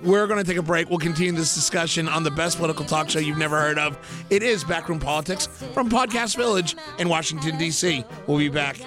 [0.03, 0.89] we're going to take a break.
[0.89, 3.97] We'll continue this discussion on the best political talk show you've never heard of.
[4.29, 8.03] It is Backroom Politics from Podcast Village in Washington D.C.
[8.27, 8.77] We'll be back.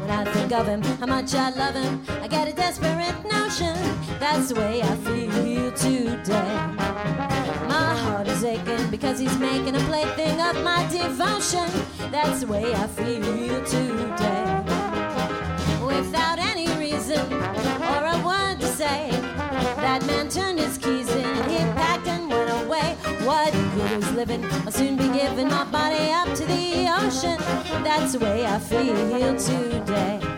[0.00, 3.74] When I think of him, how much I love him, I get a desperate notion.
[4.18, 6.56] That's the way I feel today.
[7.68, 11.68] My heart is aching because he's making a plaything of my devotion.
[12.10, 14.62] That's the way I feel today.
[15.84, 19.10] Without any reason or a word to say,
[19.82, 22.96] that man turned his keys in, he packed and went away.
[23.24, 24.44] What good is living?
[24.44, 27.38] I'll soon be giving my body up to the ocean.
[27.82, 30.37] That's the way I feel today.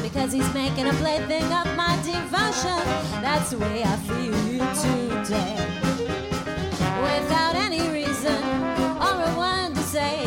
[0.00, 2.80] Because he's making a plaything of my devotion.
[3.20, 4.32] That's the way I feel
[4.86, 5.56] today.
[7.02, 8.42] Without any reason
[9.04, 10.24] or a word to say,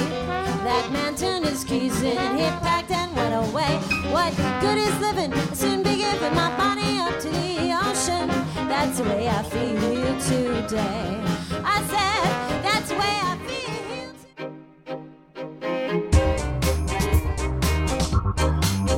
[0.68, 3.78] that man turned his keys in, he packed and went away.
[4.12, 5.34] What good is living?
[5.34, 8.28] I'll soon be giving my body up to the ocean.
[8.68, 11.22] That's the way I feel today.
[11.64, 13.45] I said, that's the way I feel.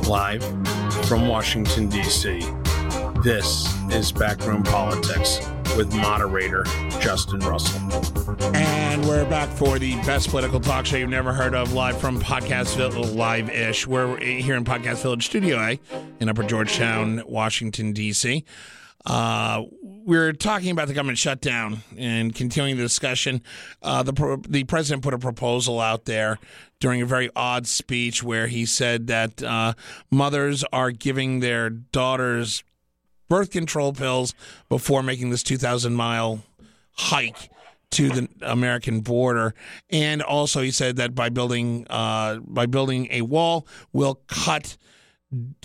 [0.08, 0.42] Live
[1.06, 2.40] from Washington, D.C.,
[3.22, 5.38] this is Backroom Politics
[5.76, 6.64] with moderator
[6.98, 7.78] Justin Russell.
[8.54, 12.18] And we're back for the best political talk show you've never heard of, live from
[12.20, 13.86] Podcast Village, live ish.
[13.86, 15.78] We're here in Podcast Village Studio A
[16.20, 18.46] in Upper Georgetown, Washington, D.C.
[19.04, 19.64] Uh,
[20.04, 23.42] we're talking about the government shutdown and continuing the discussion.
[23.82, 26.38] Uh, the the president put a proposal out there
[26.80, 29.74] during a very odd speech where he said that uh,
[30.10, 32.62] mothers are giving their daughters
[33.28, 34.34] birth control pills
[34.68, 36.42] before making this 2,000 mile
[36.92, 37.50] hike
[37.90, 39.54] to the American border.
[39.90, 44.76] And also, he said that by building uh, by building a wall, will cut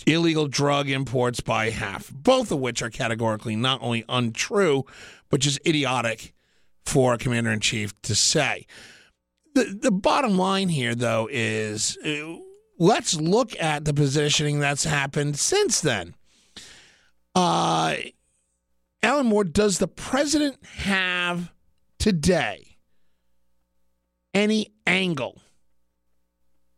[0.06, 2.12] illegal drug imports by half.
[2.12, 4.86] Both of which are categorically not only untrue,
[5.30, 6.34] but just idiotic
[6.86, 8.66] for a commander in chief to say.
[9.56, 12.38] The the bottom line here, though, is uh,
[12.78, 16.16] let's look at the positioning that's happened since then.
[17.36, 17.96] Uh,
[19.02, 21.52] Alan Moore, does the president have
[22.00, 22.78] today
[24.34, 25.42] any angle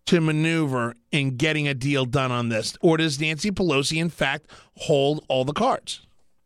[0.06, 2.78] to maneuver in getting a deal done on this?
[2.82, 6.06] Or does Nancy Pelosi, in fact, hold all the cards?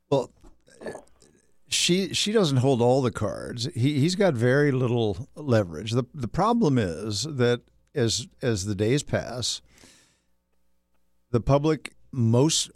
[0.09, 0.31] Well,
[1.67, 3.69] she she doesn't hold all the cards.
[3.75, 5.91] He he's got very little leverage.
[5.91, 7.61] the The problem is that
[7.93, 9.61] as as the days pass,
[11.31, 12.71] the public most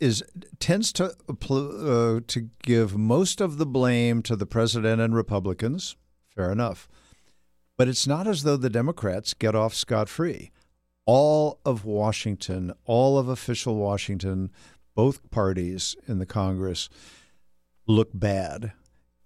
[0.00, 0.22] is
[0.58, 5.96] tends to uh, to give most of the blame to the president and Republicans.
[6.34, 6.88] Fair enough,
[7.76, 10.50] but it's not as though the Democrats get off scot free.
[11.04, 14.50] All of Washington, all of official Washington,
[14.94, 16.88] both parties in the Congress
[17.86, 18.72] look bad,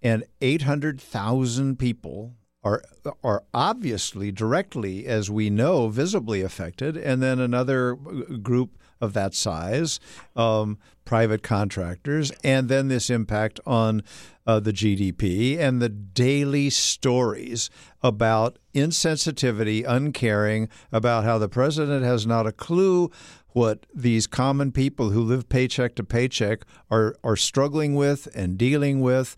[0.01, 2.33] and eight hundred thousand people
[2.63, 2.83] are
[3.23, 9.33] are obviously directly, as we know, visibly affected, and then another uh, group of that
[9.33, 9.99] size,
[10.35, 14.03] um, private contractors, and then this impact on
[14.45, 17.69] uh, the GDP and the daily stories
[18.01, 23.11] about insensitivity, uncaring, about how the president has not a clue
[23.57, 29.01] what these common people who live paycheck to paycheck are are struggling with and dealing
[29.01, 29.35] with.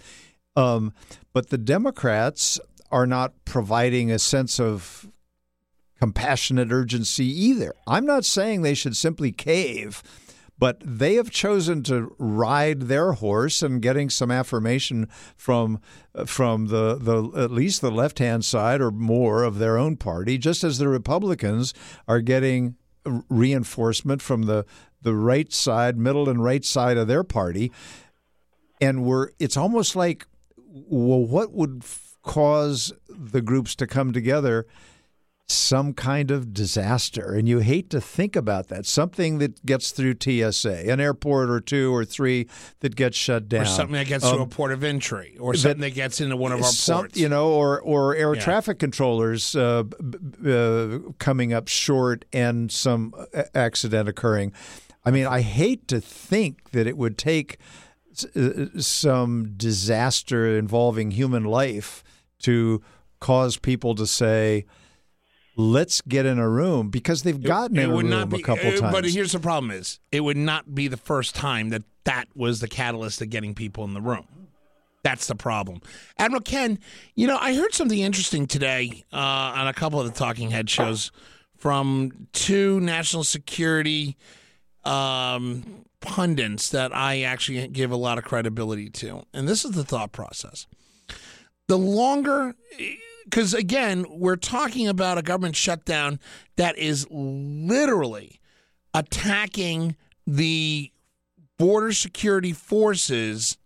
[0.57, 0.93] Um,
[1.31, 2.59] but the Democrats
[2.91, 5.07] are not providing a sense of
[5.99, 7.73] compassionate urgency either.
[7.85, 10.01] I'm not saying they should simply cave,
[10.57, 15.79] but they have chosen to ride their horse and getting some affirmation from
[16.25, 20.37] from the, the at least the left hand side or more of their own party,
[20.37, 21.73] just as the Republicans
[22.07, 22.75] are getting
[23.29, 24.65] reinforcement from the
[25.01, 27.71] the right side, middle and right side of their party.
[28.81, 30.25] And we're it's almost like
[30.71, 31.83] well, what would
[32.23, 34.65] cause the groups to come together
[35.51, 37.33] some kind of disaster.
[37.33, 38.85] And you hate to think about that.
[38.85, 42.47] Something that gets through TSA, an airport or two or three
[42.81, 43.63] that gets shut down.
[43.63, 46.21] Or something that gets um, to a port of entry, or something that, that gets
[46.21, 47.17] into one of our some, ports.
[47.17, 48.41] You know, or, or air yeah.
[48.41, 49.83] traffic controllers uh,
[50.45, 54.53] uh, coming up short and some uh, accident occurring.
[55.03, 57.57] I mean, I hate to think that it would take
[58.35, 62.03] uh, some disaster involving human life
[62.39, 62.81] to
[63.19, 64.65] cause people to say,
[65.59, 68.43] let's get in a room because they've gotten it, it in a room be, a
[68.43, 68.93] couple uh, times.
[68.93, 72.61] But here's the problem: is it would not be the first time that that was
[72.61, 74.25] the catalyst of getting people in the room.
[75.03, 75.81] That's the problem.
[76.17, 76.79] Admiral Ken,
[77.15, 79.17] you know, I heard something interesting today uh,
[79.55, 81.11] on a couple of the Talking Head shows
[81.57, 84.17] from two national security
[84.83, 89.23] um, pundits that I actually give a lot of credibility to.
[89.33, 90.67] And this is the thought process.
[91.67, 92.55] The longer
[93.29, 96.19] because again, we're talking about a government shutdown
[96.55, 98.39] that is literally
[98.93, 100.91] attacking the
[101.57, 103.57] border security forces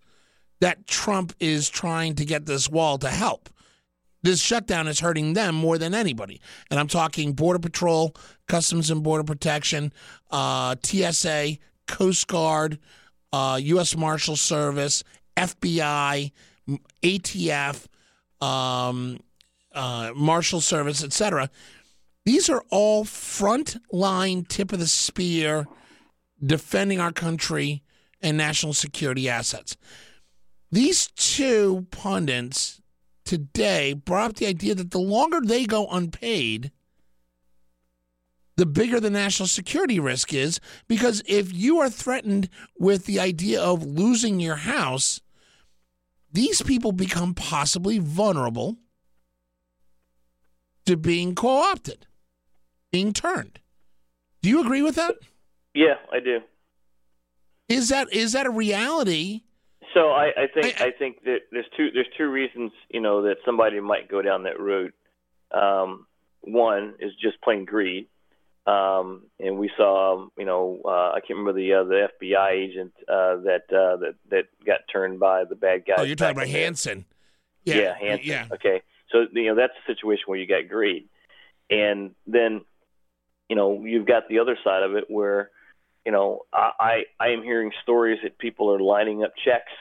[0.60, 3.50] that Trump is trying to get this wall to help.
[4.22, 6.42] This shutdown is hurting them more than anybody.
[6.70, 8.16] And I'm talking Border Patrol,
[8.48, 9.94] Customs and Border Protection,
[10.32, 12.80] uh, TSA, Coast Guard,
[13.32, 13.96] uh, U.S.
[13.98, 15.04] Marshal Service,
[15.36, 16.32] FBI,
[17.04, 17.86] ATF,
[18.42, 19.20] um,
[19.74, 21.50] uh, Marshal Service, etc.
[22.26, 25.68] These are all front line, tip of the spear,
[26.44, 27.84] defending our country
[28.22, 29.76] and national security assets.
[30.72, 32.82] These two pundits
[33.26, 36.72] today brought up the idea that the longer they go unpaid,
[38.56, 40.60] the bigger the national security risk is.
[40.88, 45.22] Because if you are threatened with the idea of losing your house,
[46.32, 48.78] these people become possibly vulnerable
[50.86, 52.06] to being co opted,
[52.92, 53.60] being turned.
[54.42, 55.16] Do you agree with that?
[55.74, 56.40] Yeah, I do.
[57.70, 59.42] Is that is that a reality?
[59.94, 63.24] So I, I think I, I, think that there's two there's two reasons you know
[63.24, 64.94] that somebody might go down that route.
[65.52, 66.08] Um,
[66.42, 68.08] one is just plain greed,
[68.66, 72.94] um, and we saw you know uh, I can't remember the uh, the FBI agent
[73.08, 75.96] uh, that uh, that that got turned by the bad guy.
[75.98, 77.06] Oh, you're talking about Hanssen.
[77.64, 78.26] Yeah, yeah, Hanssen.
[78.26, 78.48] Yeah.
[78.52, 78.82] Okay.
[79.14, 81.08] So you know that's a situation where you got greed,
[81.70, 82.62] and then
[83.48, 85.52] you know you've got the other side of it where
[86.06, 89.72] you know I I, I am hearing stories that people are lining up checks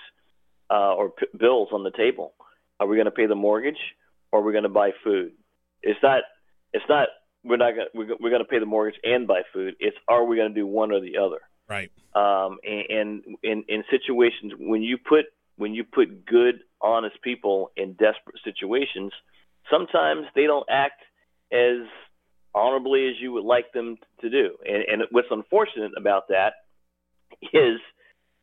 [0.70, 2.34] uh, or p- bills on the table.
[2.78, 3.78] Are we going to pay the mortgage
[4.30, 5.32] or are we going to buy food?
[5.82, 6.22] It's not
[6.74, 7.08] it's not
[7.42, 9.76] we're not going we're, we're going to pay the mortgage and buy food.
[9.80, 11.40] It's are we going to do one or the other?
[11.68, 11.90] Right.
[12.14, 15.26] Um, and, and in in situations when you put
[15.56, 19.12] when you put good honest people in desperate situations,
[19.70, 21.00] sometimes they don't act
[21.52, 21.86] as
[22.54, 24.56] honorably as you would like them to do.
[24.66, 26.54] And, and what's unfortunate about that
[27.52, 27.78] is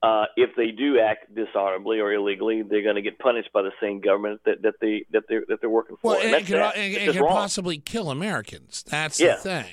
[0.02, 3.72] uh, if they do act dishonorably or illegally, they're going to get punished by the
[3.82, 6.12] same government that, that they that they that they're working for.
[6.12, 6.78] Well, and it, could, sad.
[6.78, 8.84] it, it could possibly kill Americans.
[8.88, 9.36] That's Yeah.
[9.36, 9.66] the thing.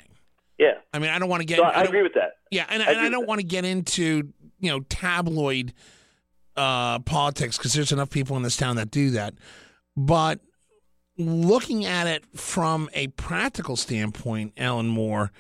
[0.59, 0.73] Yeah.
[0.93, 1.59] I mean, I don't want to get.
[1.59, 2.39] So I, I agree with that.
[2.51, 5.75] Yeah, and, I and I don't want to get into you know tabloid
[6.57, 9.35] uh, politics because there's enough people in this town that do that.
[9.97, 10.41] But
[11.19, 15.33] looking at it from a practical standpoint, Alan Moore,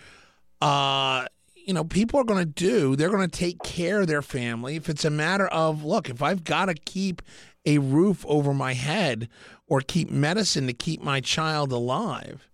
[0.61, 2.97] uh, you know, people are going to do.
[2.97, 4.77] They're going to take care of their family.
[4.77, 7.23] If it's a matter of look, if I've got to keep
[7.65, 9.29] a roof over my head
[9.67, 12.49] or keep medicine to keep my child alive,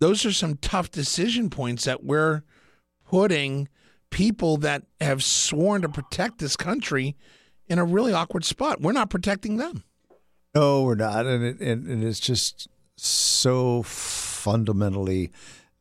[0.00, 2.42] those are some tough decision points that we're
[3.06, 3.68] putting
[4.14, 7.16] people that have sworn to protect this country
[7.66, 8.80] in a really awkward spot.
[8.80, 9.82] We're not protecting them.
[10.54, 15.32] No, we're not, and it, and, and it's just so fundamentally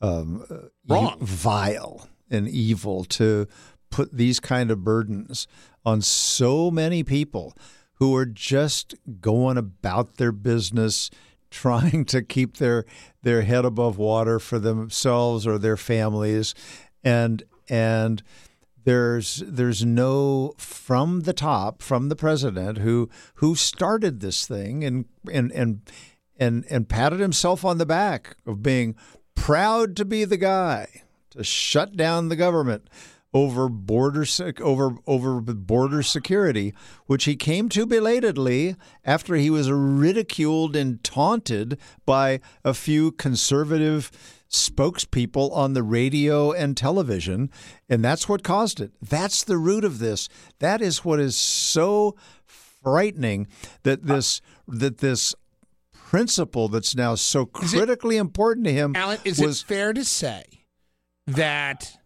[0.02, 1.20] um, uh, Wrong.
[1.22, 3.48] vile and evil to
[3.92, 5.48] put these kind of burdens
[5.86, 7.56] on so many people
[7.96, 11.12] who are just going about their business,
[11.52, 12.84] trying to keep their
[13.22, 16.56] their head above water for themselves or their families,
[17.04, 18.24] and and
[18.86, 25.06] there's there's no from the top from the president who who started this thing and
[25.32, 25.82] and and
[26.38, 28.96] and and patted himself on the back of being
[29.36, 30.88] proud to be the guy
[31.32, 32.88] to shut down the government
[33.34, 34.26] over border
[34.62, 36.74] over over border security
[37.08, 44.12] which he came to belatedly after he was ridiculed and taunted by a few conservative
[44.54, 47.50] spokespeople on the radio and television,
[47.90, 48.92] and that's what caused it.
[49.02, 50.30] That's the root of this.
[50.60, 53.48] That is what is so frightening
[53.84, 55.34] that uh, this that this
[55.92, 59.94] principle that's now so Is it- critically important to him Alan, is was it fair
[59.94, 60.44] to say
[61.26, 61.98] that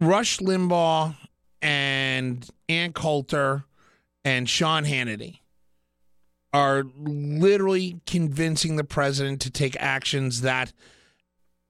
[0.00, 1.14] Rush Limbaugh
[1.60, 3.64] and Ann Coulter
[4.24, 5.38] and Sean Hannity
[6.52, 10.72] are literally convincing the president to take actions that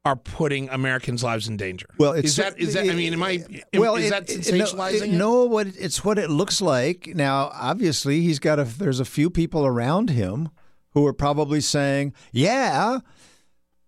[0.05, 1.87] are putting Americans' lives in danger.
[1.99, 2.89] Well, it's is that is that?
[2.89, 3.45] I mean, am I?
[3.75, 5.01] well, is it- that sensationalizing?
[5.01, 5.13] No, it?
[5.13, 7.13] no, what it- it's what it looks like.
[7.15, 8.65] Now, obviously, he's got a.
[8.65, 10.49] There's a few people around him
[10.91, 12.99] who are probably saying, "Yeah,"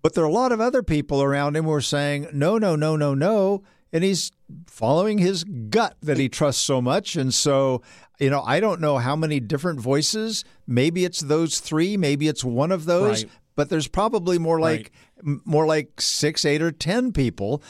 [0.03, 2.77] but there are a lot of other people around him who are saying, "No, no,
[2.77, 4.31] no, no, no," and he's
[4.67, 7.83] following his gut that he trusts so much, and so.
[8.21, 10.45] You know, I don't know how many different voices.
[10.69, 11.97] Maybe it's those three.
[11.97, 13.25] Maybe it's one of those.
[13.25, 13.33] Right.
[13.57, 17.61] But there's probably more like m- more like six, eight, or ten people.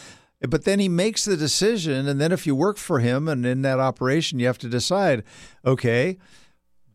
[0.47, 3.63] But then he makes the decision, and then if you work for him and in
[3.63, 5.25] that operation, you have to decide,
[5.65, 6.19] okay,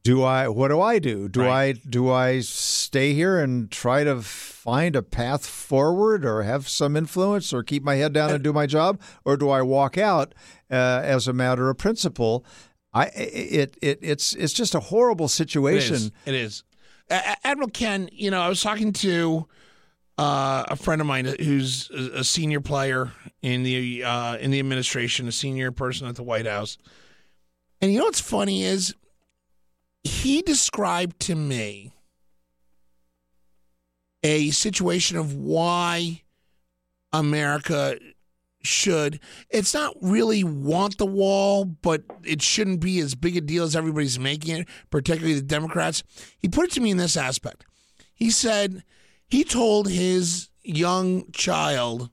[0.04, 0.48] do I?
[0.48, 1.28] What do I do?
[1.30, 1.76] Do Right.
[1.78, 6.96] I do I stay here and try to find a path forward, or have some
[6.96, 10.34] influence, or keep my head down and do my job, or do I walk out
[10.72, 12.46] uh, as a matter of principle?
[12.94, 15.96] I it it it's it's just a horrible situation.
[15.96, 16.12] is.
[16.26, 16.64] It is.
[17.10, 19.48] A- A- Admiral Ken, you know, I was talking to
[20.18, 24.60] uh, a friend of mine who's a a senior player in the uh, in the
[24.60, 26.78] administration, a senior person at the White House,
[27.82, 28.96] and you know what's funny is
[30.04, 31.92] he described to me
[34.24, 36.22] a situation of why
[37.12, 37.98] America
[38.62, 39.20] should
[39.50, 43.76] it's not really want the wall but it shouldn't be as big a deal as
[43.76, 46.04] everybody's making it particularly the democrats.
[46.38, 47.66] He put it to me in this aspect.
[48.14, 48.84] He said
[49.28, 52.10] he told his young child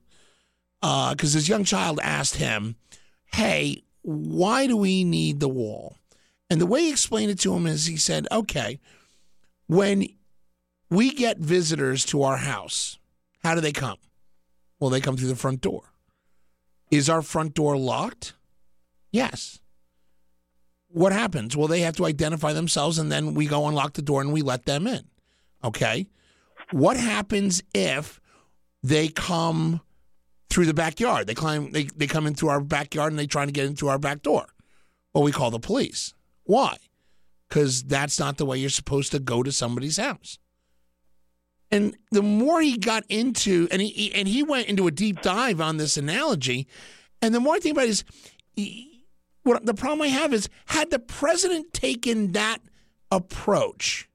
[0.81, 2.77] uh, because his young child asked him
[3.33, 5.96] hey why do we need the wall
[6.49, 8.79] and the way he explained it to him is he said okay
[9.67, 10.05] when
[10.89, 12.97] we get visitors to our house
[13.43, 13.97] how do they come
[14.79, 15.91] well they come through the front door
[16.91, 18.33] is our front door locked?
[19.11, 19.59] Yes.
[20.89, 21.55] What happens?
[21.55, 24.41] Well, they have to identify themselves and then we go unlock the door and we
[24.41, 25.05] let them in.
[25.63, 26.07] Okay.
[26.71, 28.21] What happens if
[28.83, 29.81] they come
[30.49, 31.27] through the backyard?
[31.27, 33.87] They climb they, they come in through our backyard and they try to get into
[33.87, 34.45] our back door.
[35.13, 36.13] Well, we call the police.
[36.47, 36.77] Why?
[37.47, 40.39] Because that's not the way you're supposed to go to somebody's house.
[41.69, 45.59] And the more he got into, and he and he went into a deep dive
[45.59, 46.67] on this analogy,
[47.21, 48.03] and the more I think about it is,
[48.55, 49.05] he-
[49.43, 52.59] what the problem I have is, had the president taken that
[53.11, 54.09] approach,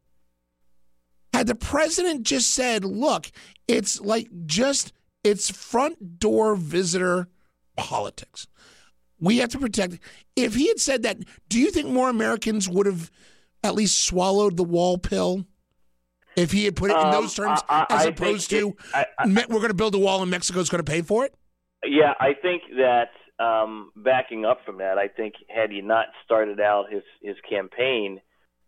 [1.34, 3.30] had the president just said, "Look,
[3.68, 7.28] it's like just it's front door visitor
[7.76, 8.46] politics."
[9.22, 10.00] We have to protect.
[10.34, 11.18] If he had said that,
[11.48, 13.10] do you think more Americans would have
[13.62, 15.46] at least swallowed the wall pill?
[16.36, 18.74] If he had put it in Um, those terms, I- I- as I opposed to
[18.94, 21.34] it- we're going to build a wall and Mexico's going to pay for it.
[21.84, 26.60] Yeah, I think that um, backing up from that, I think had he not started
[26.60, 28.20] out his his campaign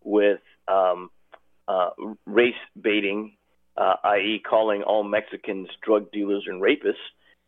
[0.02, 1.10] with um,
[1.68, 1.90] uh,
[2.26, 3.36] race baiting,
[3.76, 6.94] uh, i.e., calling all Mexicans drug dealers and rapists,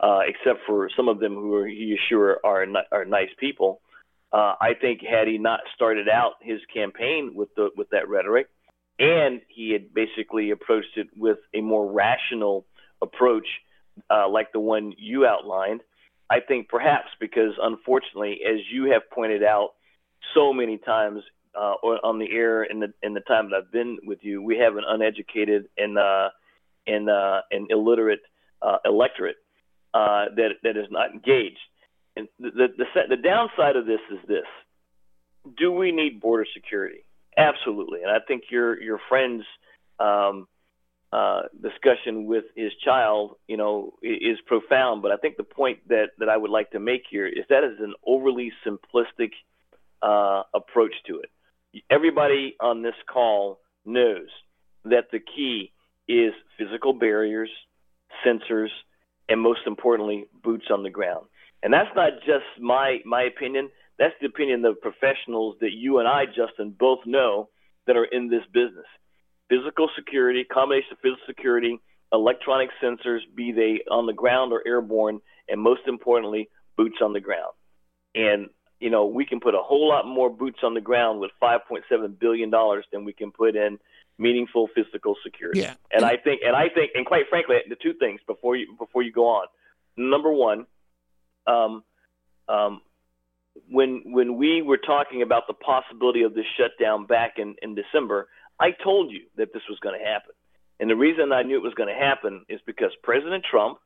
[0.00, 3.80] uh, except for some of them who are, he is sure are are nice people.
[4.32, 8.48] Uh, I think had he not started out his campaign with the with that rhetoric,
[8.98, 12.66] and he had basically approached it with a more rational
[13.00, 13.46] approach,
[14.10, 15.80] uh, like the one you outlined,
[16.28, 19.70] I think perhaps because unfortunately, as you have pointed out
[20.34, 21.22] so many times
[21.54, 24.58] uh, on the air in the in the time that I've been with you, we
[24.58, 26.30] have an uneducated and uh,
[26.86, 28.22] and uh, an illiterate
[28.60, 29.36] uh, electorate
[29.96, 31.64] uh, that that is not engaged.
[32.16, 32.86] And the the, the
[33.16, 34.48] the downside of this is this:
[35.62, 37.02] Do we need border security?
[37.36, 39.44] Absolutely, and I think your your friends.
[39.98, 40.36] Um,
[41.12, 45.02] uh, discussion with his child, you know, i- is profound.
[45.02, 47.64] But I think the point that, that I would like to make here is that
[47.64, 49.30] is an overly simplistic
[50.02, 51.30] uh, approach to it.
[51.90, 54.28] Everybody on this call knows
[54.84, 55.72] that the key
[56.08, 57.50] is physical barriers,
[58.26, 58.70] sensors,
[59.28, 61.26] and most importantly, boots on the ground.
[61.62, 63.70] And that's not just my my opinion.
[63.98, 67.48] That's the opinion of professionals that you and I, Justin, both know
[67.86, 68.86] that are in this business
[69.48, 71.78] physical security, combination of physical security,
[72.12, 77.20] electronic sensors, be they on the ground or airborne, and most importantly, boots on the
[77.20, 77.52] ground.
[78.14, 78.48] And
[78.80, 82.18] you know, we can put a whole lot more boots on the ground with 5.7
[82.18, 83.78] billion dollars than we can put in
[84.18, 85.60] meaningful physical security.
[85.60, 85.74] Yeah.
[85.90, 89.02] And I think, and I think, and quite frankly, the two things before you before
[89.02, 89.46] you go on.
[89.96, 90.66] Number one,
[91.46, 91.84] um,
[92.48, 92.80] um,
[93.70, 98.28] when when we were talking about the possibility of this shutdown back in, in December,
[98.58, 100.32] I told you that this was going to happen.
[100.78, 103.78] And the reason I knew it was going to happen is because President Trump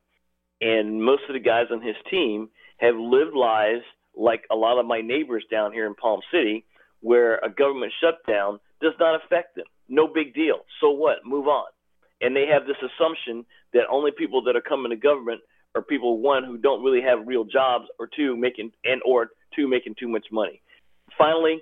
[0.59, 3.83] and most of the guys on his team have lived lives
[4.15, 6.65] like a lot of my neighbors down here in Palm City,
[6.99, 9.65] where a government shutdown does not affect them.
[9.91, 10.61] No big deal.
[10.79, 11.17] So what?
[11.25, 11.67] Move on.
[12.21, 15.41] And they have this assumption that only people that are coming to government
[15.75, 19.67] are people one who don't really have real jobs, or two making and or two
[19.67, 20.61] making too much money.
[21.17, 21.61] Finally,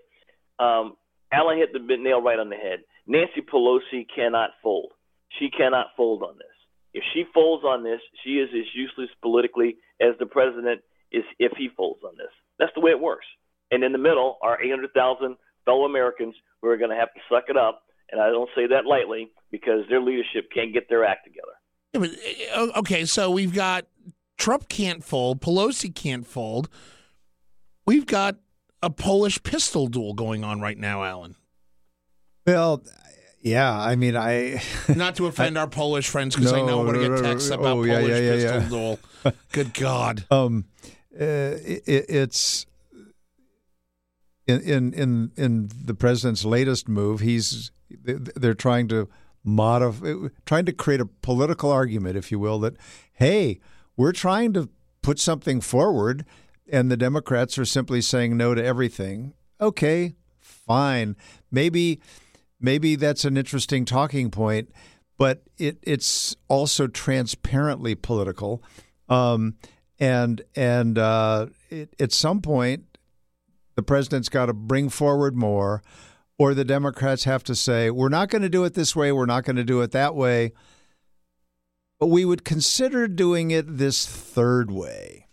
[0.59, 0.95] um,
[1.31, 2.79] Alan hit the nail right on the head.
[3.07, 4.91] Nancy Pelosi cannot fold.
[5.39, 6.47] She cannot fold on this.
[6.93, 11.51] If she folds on this, she is as useless politically as the president is if
[11.57, 12.31] he folds on this.
[12.57, 13.25] That's the way it works.
[13.71, 17.45] And in the middle are 800,000 fellow Americans who are going to have to suck
[17.47, 17.83] it up.
[18.11, 21.53] And I don't say that lightly because their leadership can't get their act together.
[21.93, 23.85] Yeah, but, uh, okay, so we've got
[24.37, 26.69] Trump can't fold, Pelosi can't fold.
[27.85, 28.37] We've got
[28.81, 31.35] a Polish pistol duel going on right now, Alan.
[32.45, 32.83] Well,
[33.41, 33.77] yeah.
[33.77, 34.61] I mean, I
[34.95, 37.77] Not to offend our Polish friends because I know we're going to get texts about
[37.77, 38.69] Oh, yeah, Polish yeah, yeah, pistol yeah.
[39.23, 39.33] duel.
[39.51, 40.25] Good God.
[40.31, 40.65] um,
[41.19, 42.65] uh, it, it's
[44.49, 47.19] in in in in the president's latest move.
[47.19, 49.07] He's they're trying to
[49.43, 50.13] modify,
[50.45, 52.75] trying to create a political argument, if you will, that
[53.13, 53.59] hey,
[53.95, 54.69] we're trying to
[55.01, 56.25] put something forward,
[56.71, 59.33] and the Democrats are simply saying no to everything.
[59.61, 61.15] Okay, fine,
[61.51, 61.99] maybe
[62.59, 64.71] maybe that's an interesting talking point,
[65.17, 68.63] but it, it's also transparently political.
[69.07, 69.55] Um,
[69.99, 72.85] and and uh, it, at some point,
[73.79, 75.81] the president's got to bring forward more,
[76.37, 79.25] or the Democrats have to say, we're not going to do it this way, we're
[79.25, 80.51] not going to do it that way,
[81.97, 85.27] but we would consider doing it this third way.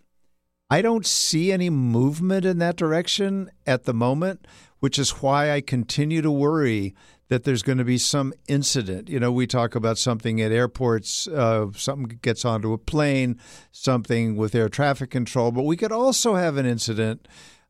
[0.71, 4.47] I don't see any movement in that direction at the moment,
[4.79, 6.95] which is why I continue to worry
[7.27, 9.09] that there's going to be some incident.
[9.09, 13.41] You know, we talk about something at airports, uh, something gets onto a plane,
[13.73, 17.27] something with air traffic control, but we could also have an incident.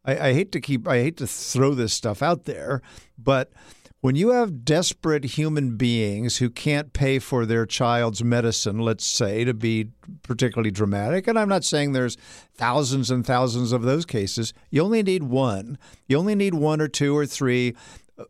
[0.07, 2.81] I, I hate to keep, I hate to throw this stuff out there,
[3.19, 3.53] but
[4.01, 9.43] when you have desperate human beings who can't pay for their child's medicine, let's say,
[9.45, 9.89] to be
[10.23, 12.17] particularly dramatic, and I'm not saying there's
[12.55, 15.77] thousands and thousands of those cases, you only need one.
[16.07, 17.75] You only need one or two or three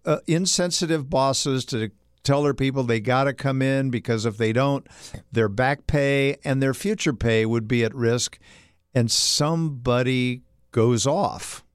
[0.04, 1.90] uh, insensitive bosses to
[2.22, 4.86] tell their people they got to come in because if they don't,
[5.30, 8.38] their back pay and their future pay would be at risk.
[8.94, 11.65] And somebody goes off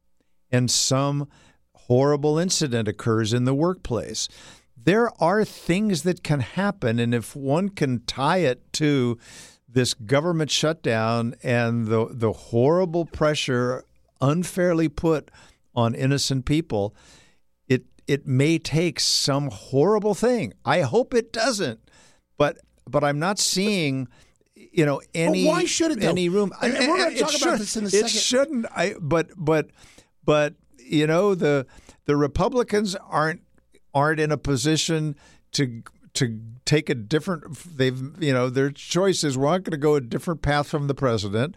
[0.51, 1.27] and some
[1.73, 4.27] horrible incident occurs in the workplace.
[4.83, 6.99] There are things that can happen.
[6.99, 9.17] And if one can tie it to
[9.67, 13.83] this government shutdown and the, the horrible pressure
[14.19, 15.31] unfairly put
[15.75, 16.95] on innocent people,
[17.67, 20.53] it it may take some horrible thing.
[20.65, 21.79] I hope it doesn't,
[22.37, 24.07] but but I'm not seeing.
[24.53, 26.09] You know any why should it, though?
[26.09, 26.51] any room?
[26.61, 28.65] And- and we're gonna it talk about this in a It shouldn't.
[28.75, 29.69] I but but
[30.26, 31.65] but you know the
[32.05, 33.41] the Republicans aren't
[33.93, 35.15] aren't in a position
[35.53, 37.45] to to take a different
[37.78, 40.88] they've you know their choice is we're not going to go a different path from
[40.88, 41.55] the president.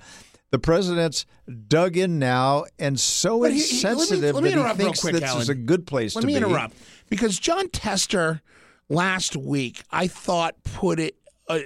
[0.50, 1.26] The president's
[1.66, 4.60] dug in now and so But he- he- let me- insensitive let me that he
[4.60, 6.36] interrupt thinks quick, this is a good place Let to me be.
[6.36, 6.76] interrupt
[7.10, 8.40] because Jon Tester
[8.88, 11.16] last week I thought put it
[11.48, 11.58] uh,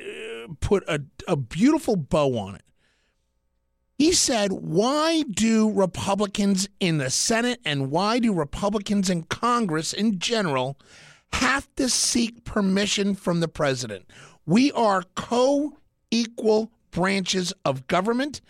[0.61, 2.63] put a, a beautiful bow on it.
[3.99, 10.21] He said, "Why do Republicans in the Senate and why do Republicans in Congress in
[10.21, 10.79] general
[11.33, 14.07] have to seek permission from the president?
[14.47, 18.41] We are co-equal branches of government.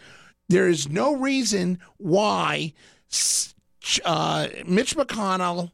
[0.50, 2.74] There is no reason why
[4.04, 5.72] uh, Mitch McConnell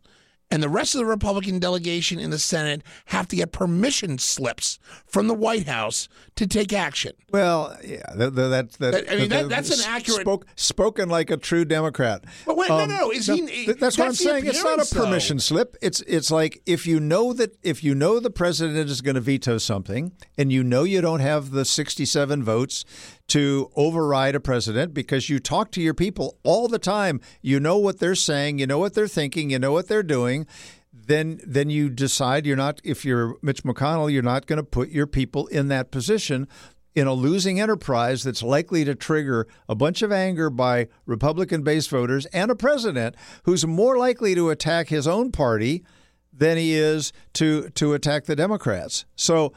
[0.54, 4.78] and the rest of the Republican delegation in the Senate have to get permission slips
[5.04, 7.12] from the White House to take action.
[7.32, 11.36] well yeah that, that, that, I mean, that- that's an accurate- spoke, spoken like a
[11.36, 14.62] true democrat But wait, no, um, no, is he- th- that's what i'm saying it's
[14.62, 15.04] not a though.
[15.04, 19.00] permission slip it's it's like if you know that if you know the president is
[19.00, 22.84] going to veto something and you know you don't have the 67 votes
[23.28, 27.20] to override a president because you talk to your people all the time.
[27.40, 28.58] You know what they're saying.
[28.58, 29.50] You know what they're thinking.
[29.50, 30.46] You know what they're doing.
[30.92, 34.90] Then then you decide you're not if you're Mitch McConnell you're not going to put
[34.90, 36.46] your people in that position
[36.94, 41.88] in a losing enterprise that's likely to trigger a bunch of anger by Republican base
[41.88, 45.84] voters and a president who's more likely to attack his own party
[46.32, 49.04] than he is to to attack the Democrats.
[49.16, 49.52] So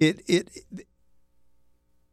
[0.00, 0.50] it it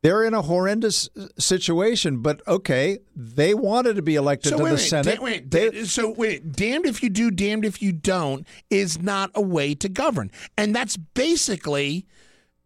[0.01, 4.69] they're in a horrendous situation, but okay, they wanted to be elected So to wait,
[4.71, 5.17] the Senate.
[5.17, 9.31] da- wait, They- so wait, damned if you do, damned if you don't is not
[9.35, 12.05] a way to govern, and that's basically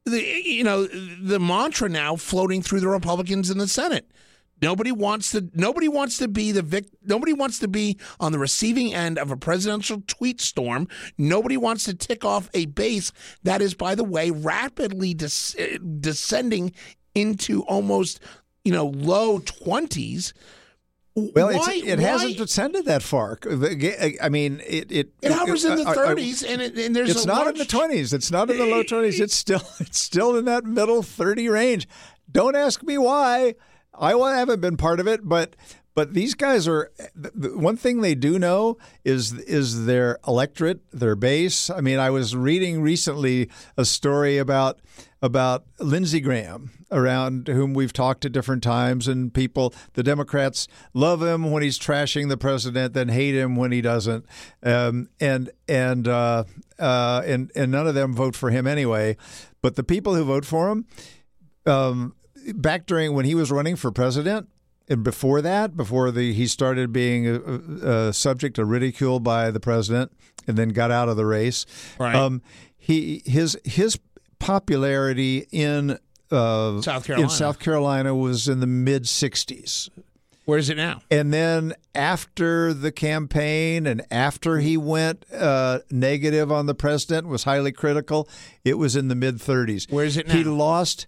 [0.05, 4.11] the you know the mantra now floating through the Republicans in the Senate.
[4.61, 5.49] Nobody wants to.
[5.53, 6.85] Nobody wants to be the vic.
[7.03, 10.87] Nobody wants to be on the receiving end of a presidential tweet storm.
[11.17, 13.11] Nobody wants to tick off a base
[13.43, 15.27] that is, by the way, rapidly des-
[15.59, 16.71] uh, descending
[17.15, 18.19] into almost
[18.63, 20.33] you know low twenties.
[21.15, 23.37] well, it's, Why- it why- hasn't descended that far.
[24.21, 26.95] I mean, it it, It hovers uh, in the I- I- 30s, and, it, and
[26.95, 28.13] there's it's not large, in the twenties.
[28.13, 29.19] It's not in the low twenties.
[29.19, 31.87] It's still it's still in that middle thirty range.
[32.31, 33.55] Don't ask me why.
[33.95, 35.55] I haven't been part of it, but
[35.93, 36.89] but these guys are.
[37.35, 41.69] One thing they do know is is their electorate, their base.
[41.69, 44.79] I mean, I was reading recently a story about
[45.23, 51.23] about Lindsey Graham, around whom we've talked at different times, and people, the Democrats love
[51.23, 54.25] him when he's trashing the president, then hate him when he doesn't,
[54.63, 56.43] um, and and uh,
[56.77, 59.15] uh, and and none of them vote for him anyway.
[59.61, 60.87] But the people who vote for him,
[61.65, 62.15] um,
[62.55, 64.49] back during when he was running for president.
[64.89, 69.61] And before that, before the he started being a, a, subject of ridicule by the
[69.61, 70.11] president,
[70.45, 71.65] and then got out of the race.
[71.97, 72.13] Right.
[72.13, 72.41] Um,
[72.77, 73.97] he his his
[74.43, 75.97] popularity in
[76.31, 77.23] uh, South Carolina.
[77.23, 79.89] in South Carolina was in the mid '60s.
[80.45, 81.01] Where is it now?
[81.09, 87.45] And then after the campaign and after he went uh, negative on the president, was
[87.45, 88.27] highly critical,
[88.65, 89.89] it was in the mid 30s.
[89.89, 90.33] Where is it now?
[90.35, 91.07] He lost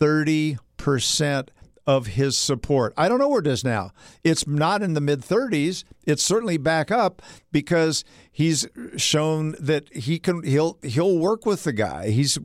[0.00, 1.48] 30%
[1.86, 2.94] of his support.
[2.96, 3.90] I don't know where it is now.
[4.24, 5.84] It's not in the mid 30s.
[6.06, 7.20] It's certainly back up
[7.52, 8.66] because he's
[8.96, 12.10] shown that he can he'll he'll work with the guy.
[12.10, 12.38] He's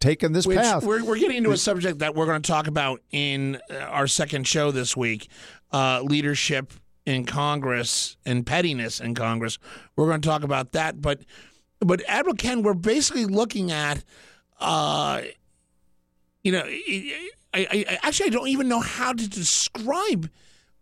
[0.00, 0.84] taken this Which path.
[0.84, 4.06] we're, we're getting into a subject that we're going to talk about in uh, our
[4.06, 5.28] second show this week
[5.72, 6.72] uh, leadership
[7.06, 9.58] in Congress and pettiness in Congress.
[9.96, 11.00] We're going to talk about that.
[11.00, 11.20] But,
[11.80, 14.02] but Admiral Ken, we're basically looking at,
[14.60, 15.22] uh,
[16.42, 20.30] you know, I, I, I actually I don't even know how to describe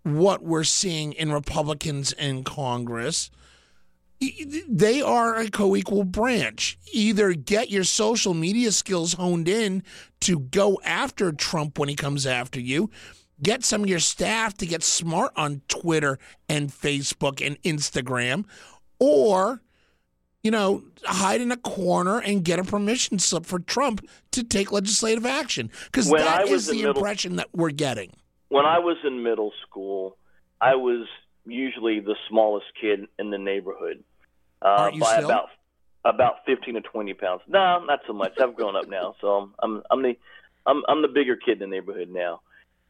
[0.05, 3.31] what we're seeing in Republicans in Congress
[4.69, 6.79] they are a co-equal branch.
[6.93, 9.83] Either get your social media skills honed in
[10.21, 12.91] to go after Trump when he comes after you,
[13.43, 16.19] get some of your staff to get smart on Twitter
[16.49, 18.45] and Facebook and Instagram,
[18.99, 19.63] or
[20.43, 24.73] you know, hide in a corner and get a permission slip for Trump to take
[24.73, 25.71] legislative action.
[25.85, 28.13] Because that I was in the middle- impression that we're getting.
[28.49, 30.17] when I was in middle school,
[30.61, 31.07] I was
[31.47, 34.03] usually the smallest kid in the neighborhood.
[34.65, 35.25] Uh, by still?
[35.27, 35.49] about
[36.05, 37.43] about fifteen to twenty pounds.
[37.49, 38.33] No, not so much.
[38.41, 40.15] I've grown up now, so I'm I'm, I'm the
[40.67, 42.41] I'm I'm the bigger kid in the neighborhood now,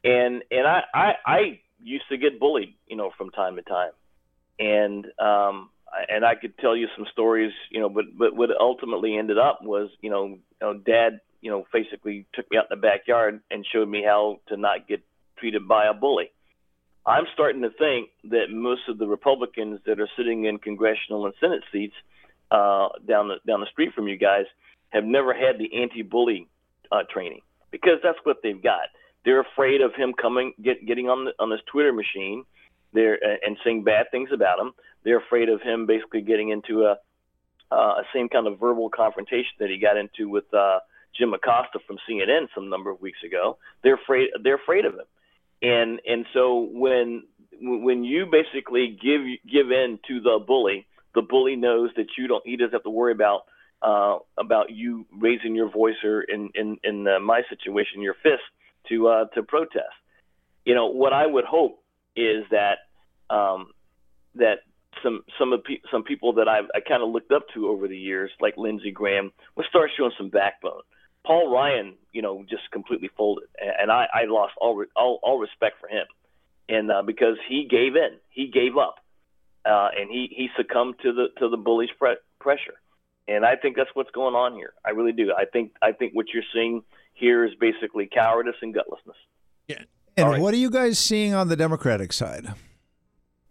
[0.04, 3.62] and and I, I I used to get bullied, you know, know, from time to
[3.62, 3.90] time,
[4.58, 5.70] and um,
[6.08, 9.60] and I could tell you some stories, you know, but but what ultimately ended up
[9.62, 13.40] was, you know, you know Dad, you know, basically took me out in the backyard
[13.50, 15.02] and showed me how to not get
[15.38, 16.30] treated by a bully.
[17.04, 21.34] I'm starting to think that most of the Republicans that are sitting in congressional and
[21.40, 21.94] Senate seats
[22.50, 24.44] uh, down the down the street from you guys
[24.90, 26.48] have never had the anti-bully
[26.92, 27.40] uh, training
[27.70, 28.88] because that's what they've got.
[29.24, 32.44] They're afraid of him coming, get, getting on the, on this Twitter machine,
[32.92, 34.72] there and saying bad things about him.
[35.04, 36.96] They're afraid of him basically getting into a
[37.72, 40.80] uh, same kind of verbal confrontation that he got into with uh,
[41.16, 43.56] Jim Acosta from CNN some number of weeks ago.
[43.82, 44.28] They're afraid.
[44.42, 45.06] They're afraid of him,
[45.62, 47.22] and and so when
[47.60, 52.44] when you basically give give in to the bully, the bully knows that you don't.
[52.46, 53.42] He doesn't have to worry about
[53.80, 58.42] uh, about you raising your voice or in in in uh, my situation, your fist
[58.88, 59.94] to uh, to protest.
[60.64, 61.82] You know what I would hope
[62.16, 62.78] is that
[63.30, 63.68] um,
[64.34, 64.60] that
[65.02, 67.88] some some of pe- some people that I've I kind of looked up to over
[67.88, 70.82] the years, like Lindsey Graham, will start showing some backbone.
[71.24, 75.38] Paul Ryan, you know, just completely folded, and I, I lost all, re- all all
[75.38, 76.06] respect for him,
[76.68, 78.96] and uh, because he gave in, he gave up,
[79.64, 82.74] uh, and he he succumbed to the to the bully's pre- pressure,
[83.28, 84.72] and I think that's what's going on here.
[84.84, 85.32] I really do.
[85.36, 86.82] I think I think what you're seeing
[87.14, 89.14] here is basically cowardice and gutlessness.
[89.68, 89.82] Yeah.
[90.16, 90.40] And All right.
[90.40, 92.52] what are you guys seeing on the Democratic side?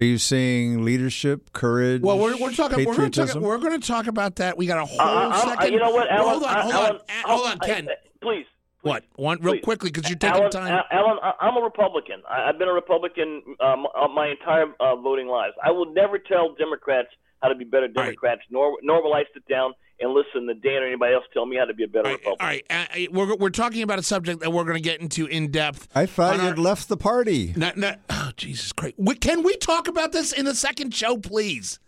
[0.01, 2.01] Are you seeing leadership, courage?
[2.01, 2.83] Well, we're, we're talking.
[2.85, 3.35] We're going to talk.
[3.35, 4.57] We're going to talk about that.
[4.57, 5.73] We got a whole Uh, I- I- second.
[5.73, 6.27] you know what, Alan?
[6.31, 7.87] hold on, hold Alan, on, A- hold on, I- Ken.
[7.87, 8.45] I- please.
[8.81, 9.03] what?
[9.17, 9.63] One real please.
[9.63, 10.83] quickly because you're taking Alan, time.
[10.89, 12.23] Alan, I- I'm a Republican.
[12.27, 15.53] I- I've been a Republican um, uh, my entire uh, voting lives.
[15.63, 17.09] I will never tell Democrats
[17.43, 17.93] how to be better right.
[18.05, 21.45] Democrats, nor nor will I sit down and listen to Dan or anybody else tell
[21.45, 22.37] me how to be a better all right, Republican.
[22.39, 22.65] all right.
[22.69, 25.51] Uh, uh, we're we're talking about a subject that we're going to get into in
[25.51, 25.87] depth.
[25.95, 27.53] I thought you'd our- left the party.
[27.55, 28.95] No, no, oh, Jesus Christ!
[28.97, 31.79] We, can we talk about this in the second show, please?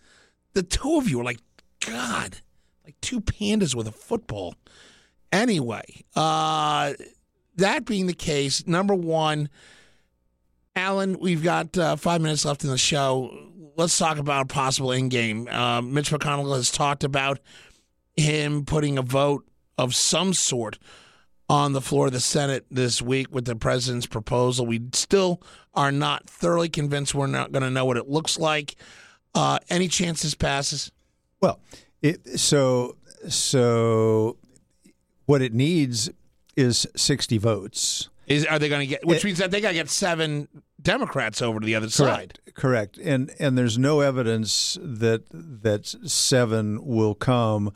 [0.54, 1.40] The two of you are like,
[1.86, 2.38] God,
[2.86, 4.56] like two pandas with a football.
[5.32, 5.84] Anyway,
[6.16, 6.94] uh,
[7.56, 9.50] that being the case, number one,
[10.76, 13.50] Alan, we've got uh, five minutes left in the show.
[13.76, 15.48] Let's talk about a possible in game.
[15.48, 17.40] Uh, Mitch McConnell has talked about
[18.16, 19.46] him putting a vote
[19.78, 20.78] of some sort
[21.50, 24.66] on the floor of the Senate this week with the president's proposal.
[24.66, 25.42] We still
[25.74, 28.76] are not thoroughly convinced we're not going to know what it looks like.
[29.36, 30.92] Uh, any chance this passes?
[31.42, 31.60] Well,
[32.02, 32.96] it, so
[33.28, 34.38] so
[35.26, 36.10] what it needs
[36.56, 38.10] is 60 votes.
[38.28, 39.06] Is are they going to get?
[39.06, 40.48] Which It- means that they got to get seven
[40.82, 42.40] Democrats over to the other side.
[42.46, 42.56] Correct.
[42.56, 42.98] Correct.
[42.98, 47.72] And and there's no evidence that that seven will come.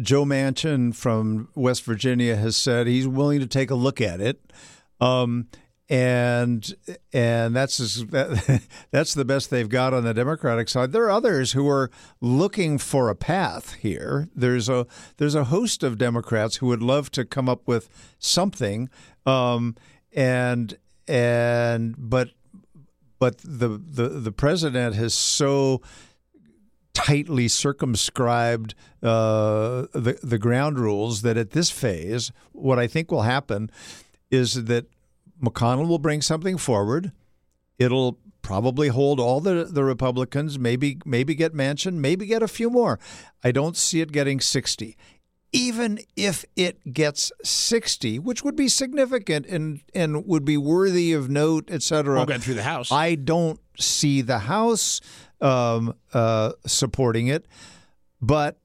[0.00, 4.40] Joe Manchin from West Virginia has said he's willing to take a look at it.
[5.00, 5.48] Um,
[5.88, 6.74] and
[7.12, 8.04] and that's
[8.90, 10.92] that's the best they've got on the Democratic side.
[10.92, 14.28] There are others who are looking for a path here.
[14.34, 14.86] There's a
[15.16, 18.90] there's a host of Democrats who would love to come up with something,
[19.24, 19.76] um,
[20.12, 20.76] and
[21.06, 22.30] and but
[23.18, 25.80] but the, the the president has so
[26.98, 33.22] tightly circumscribed uh, the the ground rules that at this phase, what I think will
[33.22, 33.70] happen
[34.30, 34.86] is that
[35.40, 37.12] McConnell will bring something forward.
[37.78, 42.68] It'll probably hold all the the Republicans, maybe maybe get Manchin, maybe get a few
[42.68, 42.98] more.
[43.44, 44.96] I don't see it getting sixty.
[45.50, 51.30] Even if it gets 60, which would be significant and, and would be worthy of
[51.30, 52.92] note, et cetera, Won't get through the House.
[52.92, 55.00] I don't see the House
[55.40, 57.46] um, uh, supporting it,
[58.20, 58.58] but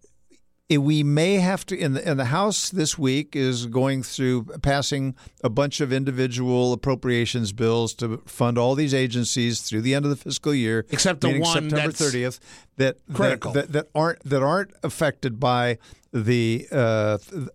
[0.69, 1.77] we may have to.
[1.77, 6.73] In the, in the House this week is going through passing a bunch of individual
[6.73, 11.21] appropriations bills to fund all these agencies through the end of the fiscal year, Except
[11.21, 12.39] the one September thirtieth.
[12.77, 13.51] That, that critical.
[13.53, 15.77] that, that aren't that aren't affected by
[16.11, 16.67] the.
[16.71, 17.49] Uh, th-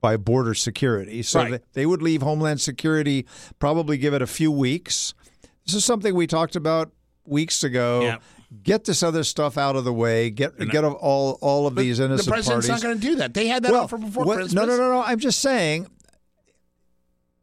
[0.00, 1.22] by border security.
[1.22, 1.60] So Right.
[1.74, 3.26] they would leave Homeland Security,
[3.58, 5.12] probably give it a few weeks.
[5.66, 6.90] This is something we talked about
[7.24, 8.02] weeks ago.
[8.02, 8.18] Yeah.
[8.62, 10.28] Get this other stuff out of the way.
[10.30, 12.82] Get get all all of these innocent the president's parties.
[12.82, 13.32] not going to do that.
[13.32, 14.54] They had that well, offer before what- Christmas.
[14.54, 15.02] no, no, no, no.
[15.02, 15.86] I'm just saying.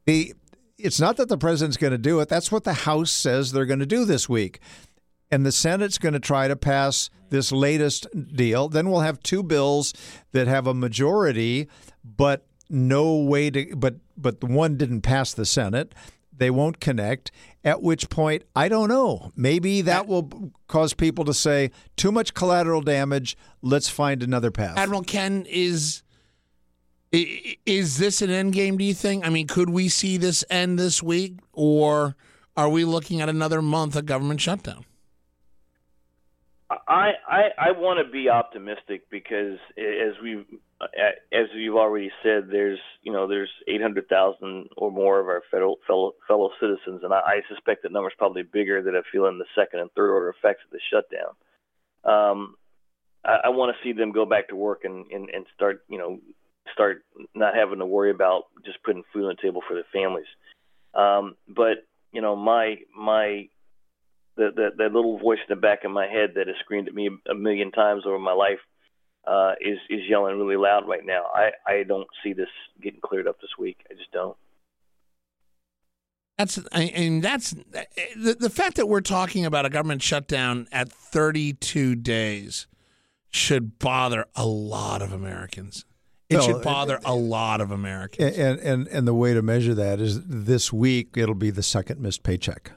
[0.05, 0.33] The
[0.77, 2.29] it's not that the president's going to do it.
[2.29, 4.59] That's what the House says they're going to do this week.
[5.31, 8.69] And the Senate's going to try to pass this latest deal.
[8.69, 9.93] Then we'll have two bills
[10.31, 11.67] that have a majority,
[12.03, 13.75] but no way to.
[13.75, 15.93] But but the one didn't pass the Senate.
[16.37, 17.31] They won't connect.
[17.63, 19.31] At which point, I don't know.
[19.35, 23.37] Maybe that will cause people to say too much collateral damage.
[23.61, 24.77] Let's find another path.
[24.77, 26.03] Admiral Ken is.
[27.11, 28.77] Is this an end game?
[28.77, 29.25] Do you think?
[29.25, 32.15] I mean, could we see this end this week, or
[32.57, 34.85] are we looking at another month of government shutdown?
[36.69, 40.45] I I, I want to be optimistic because as we
[40.81, 46.13] as you've already said, there's you know there's 800,000 or more of our federal fellow
[46.27, 49.79] fellow citizens, and I, I suspect that number's probably bigger that are feeling the second
[49.79, 51.33] and third order effects of the shutdown.
[52.03, 52.55] Um,
[53.25, 55.97] I, I want to see them go back to work and, and and start you
[55.97, 56.19] know
[56.73, 57.03] start
[57.33, 60.27] not having to worry about just putting food on the table for their families.
[60.93, 63.49] Um, but you know my my
[64.35, 66.93] the, the that little voice in the back of my head that has screamed at
[66.93, 68.59] me a million times over my life
[69.27, 71.25] uh, is is yelling really loud right now.
[71.33, 72.49] I I don't see this
[72.81, 73.77] getting cleared up this week.
[73.91, 74.37] I just don't.
[76.37, 81.95] That's and that's the the fact that we're talking about a government shutdown at 32
[81.95, 82.67] days
[83.29, 85.83] should bother a lot of Americans.
[86.29, 88.37] It No, should bother a lot of Americans.
[88.37, 91.99] And, and and the way to measure that is this week it'll be the second
[91.99, 92.71] missed paycheck.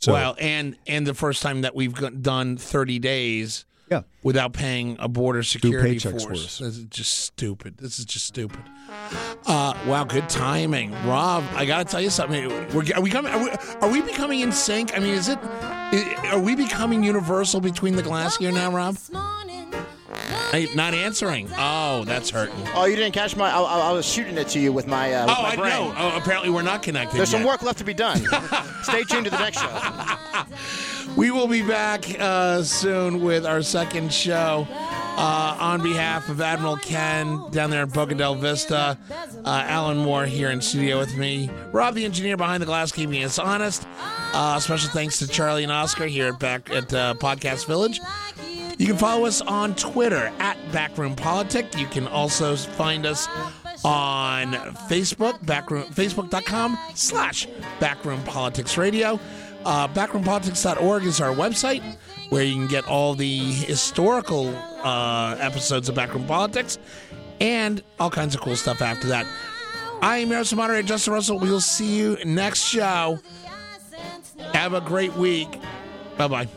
[0.00, 4.96] So well, and and the first time that we've done 30 days yeah, without paying
[5.00, 6.24] a border security paychecks force.
[6.24, 6.58] worth.
[6.58, 7.78] This is just stupid.
[7.78, 8.60] This is just stupid.
[9.46, 11.44] Uh, wow, good timing, Rob.
[11.54, 12.48] I got to tell you something.
[12.74, 13.32] We're, are we coming?
[13.32, 14.96] Are we, are we becoming in sync?
[14.96, 15.38] I mean, is it?
[16.32, 18.94] Are we becoming universal between the glass here now, Rob?
[18.94, 19.72] This morning,
[20.50, 21.48] Hey, not answering.
[21.58, 22.54] Oh, that's hurting.
[22.74, 23.50] Oh, you didn't catch my.
[23.50, 25.12] I, I I was shooting it to you with my.
[25.12, 25.70] Uh, with Oh, my I brain.
[25.70, 25.94] know.
[25.96, 27.18] Oh, apparently we're not connected.
[27.18, 28.18] There's some work left to be done.
[28.82, 29.68] Stay tuned to the next show.
[31.16, 34.66] We will be back uh, soon with our second show.
[35.20, 38.96] Uh, on behalf of Admiral Ken down there in Boca del Vista,
[39.44, 43.24] uh, Alan Moore here in studio with me, Rob the engineer behind the glass keeping
[43.24, 43.84] us honest.
[44.32, 48.00] Uh, special thanks to Charlie and Oscar here at back at uh, Podcast Village.
[48.78, 51.76] You can follow us on Twitter at Backroom Politic.
[51.76, 53.26] You can also find us
[53.84, 54.52] on
[54.88, 57.48] Facebook, backroom, facebook.com slash
[57.80, 59.18] Backroom Politics Radio.
[59.64, 61.82] Uh, backroompolitics.org is our website
[62.30, 64.54] where you can get all the historical
[64.84, 66.78] uh, episodes of Backroom Politics
[67.40, 69.26] and all kinds of cool stuff after that.
[70.00, 71.38] I am your host moderator, Justin Russell.
[71.38, 73.18] We will see you next show.
[74.52, 75.48] Have a great week.
[76.16, 76.48] Bye bye.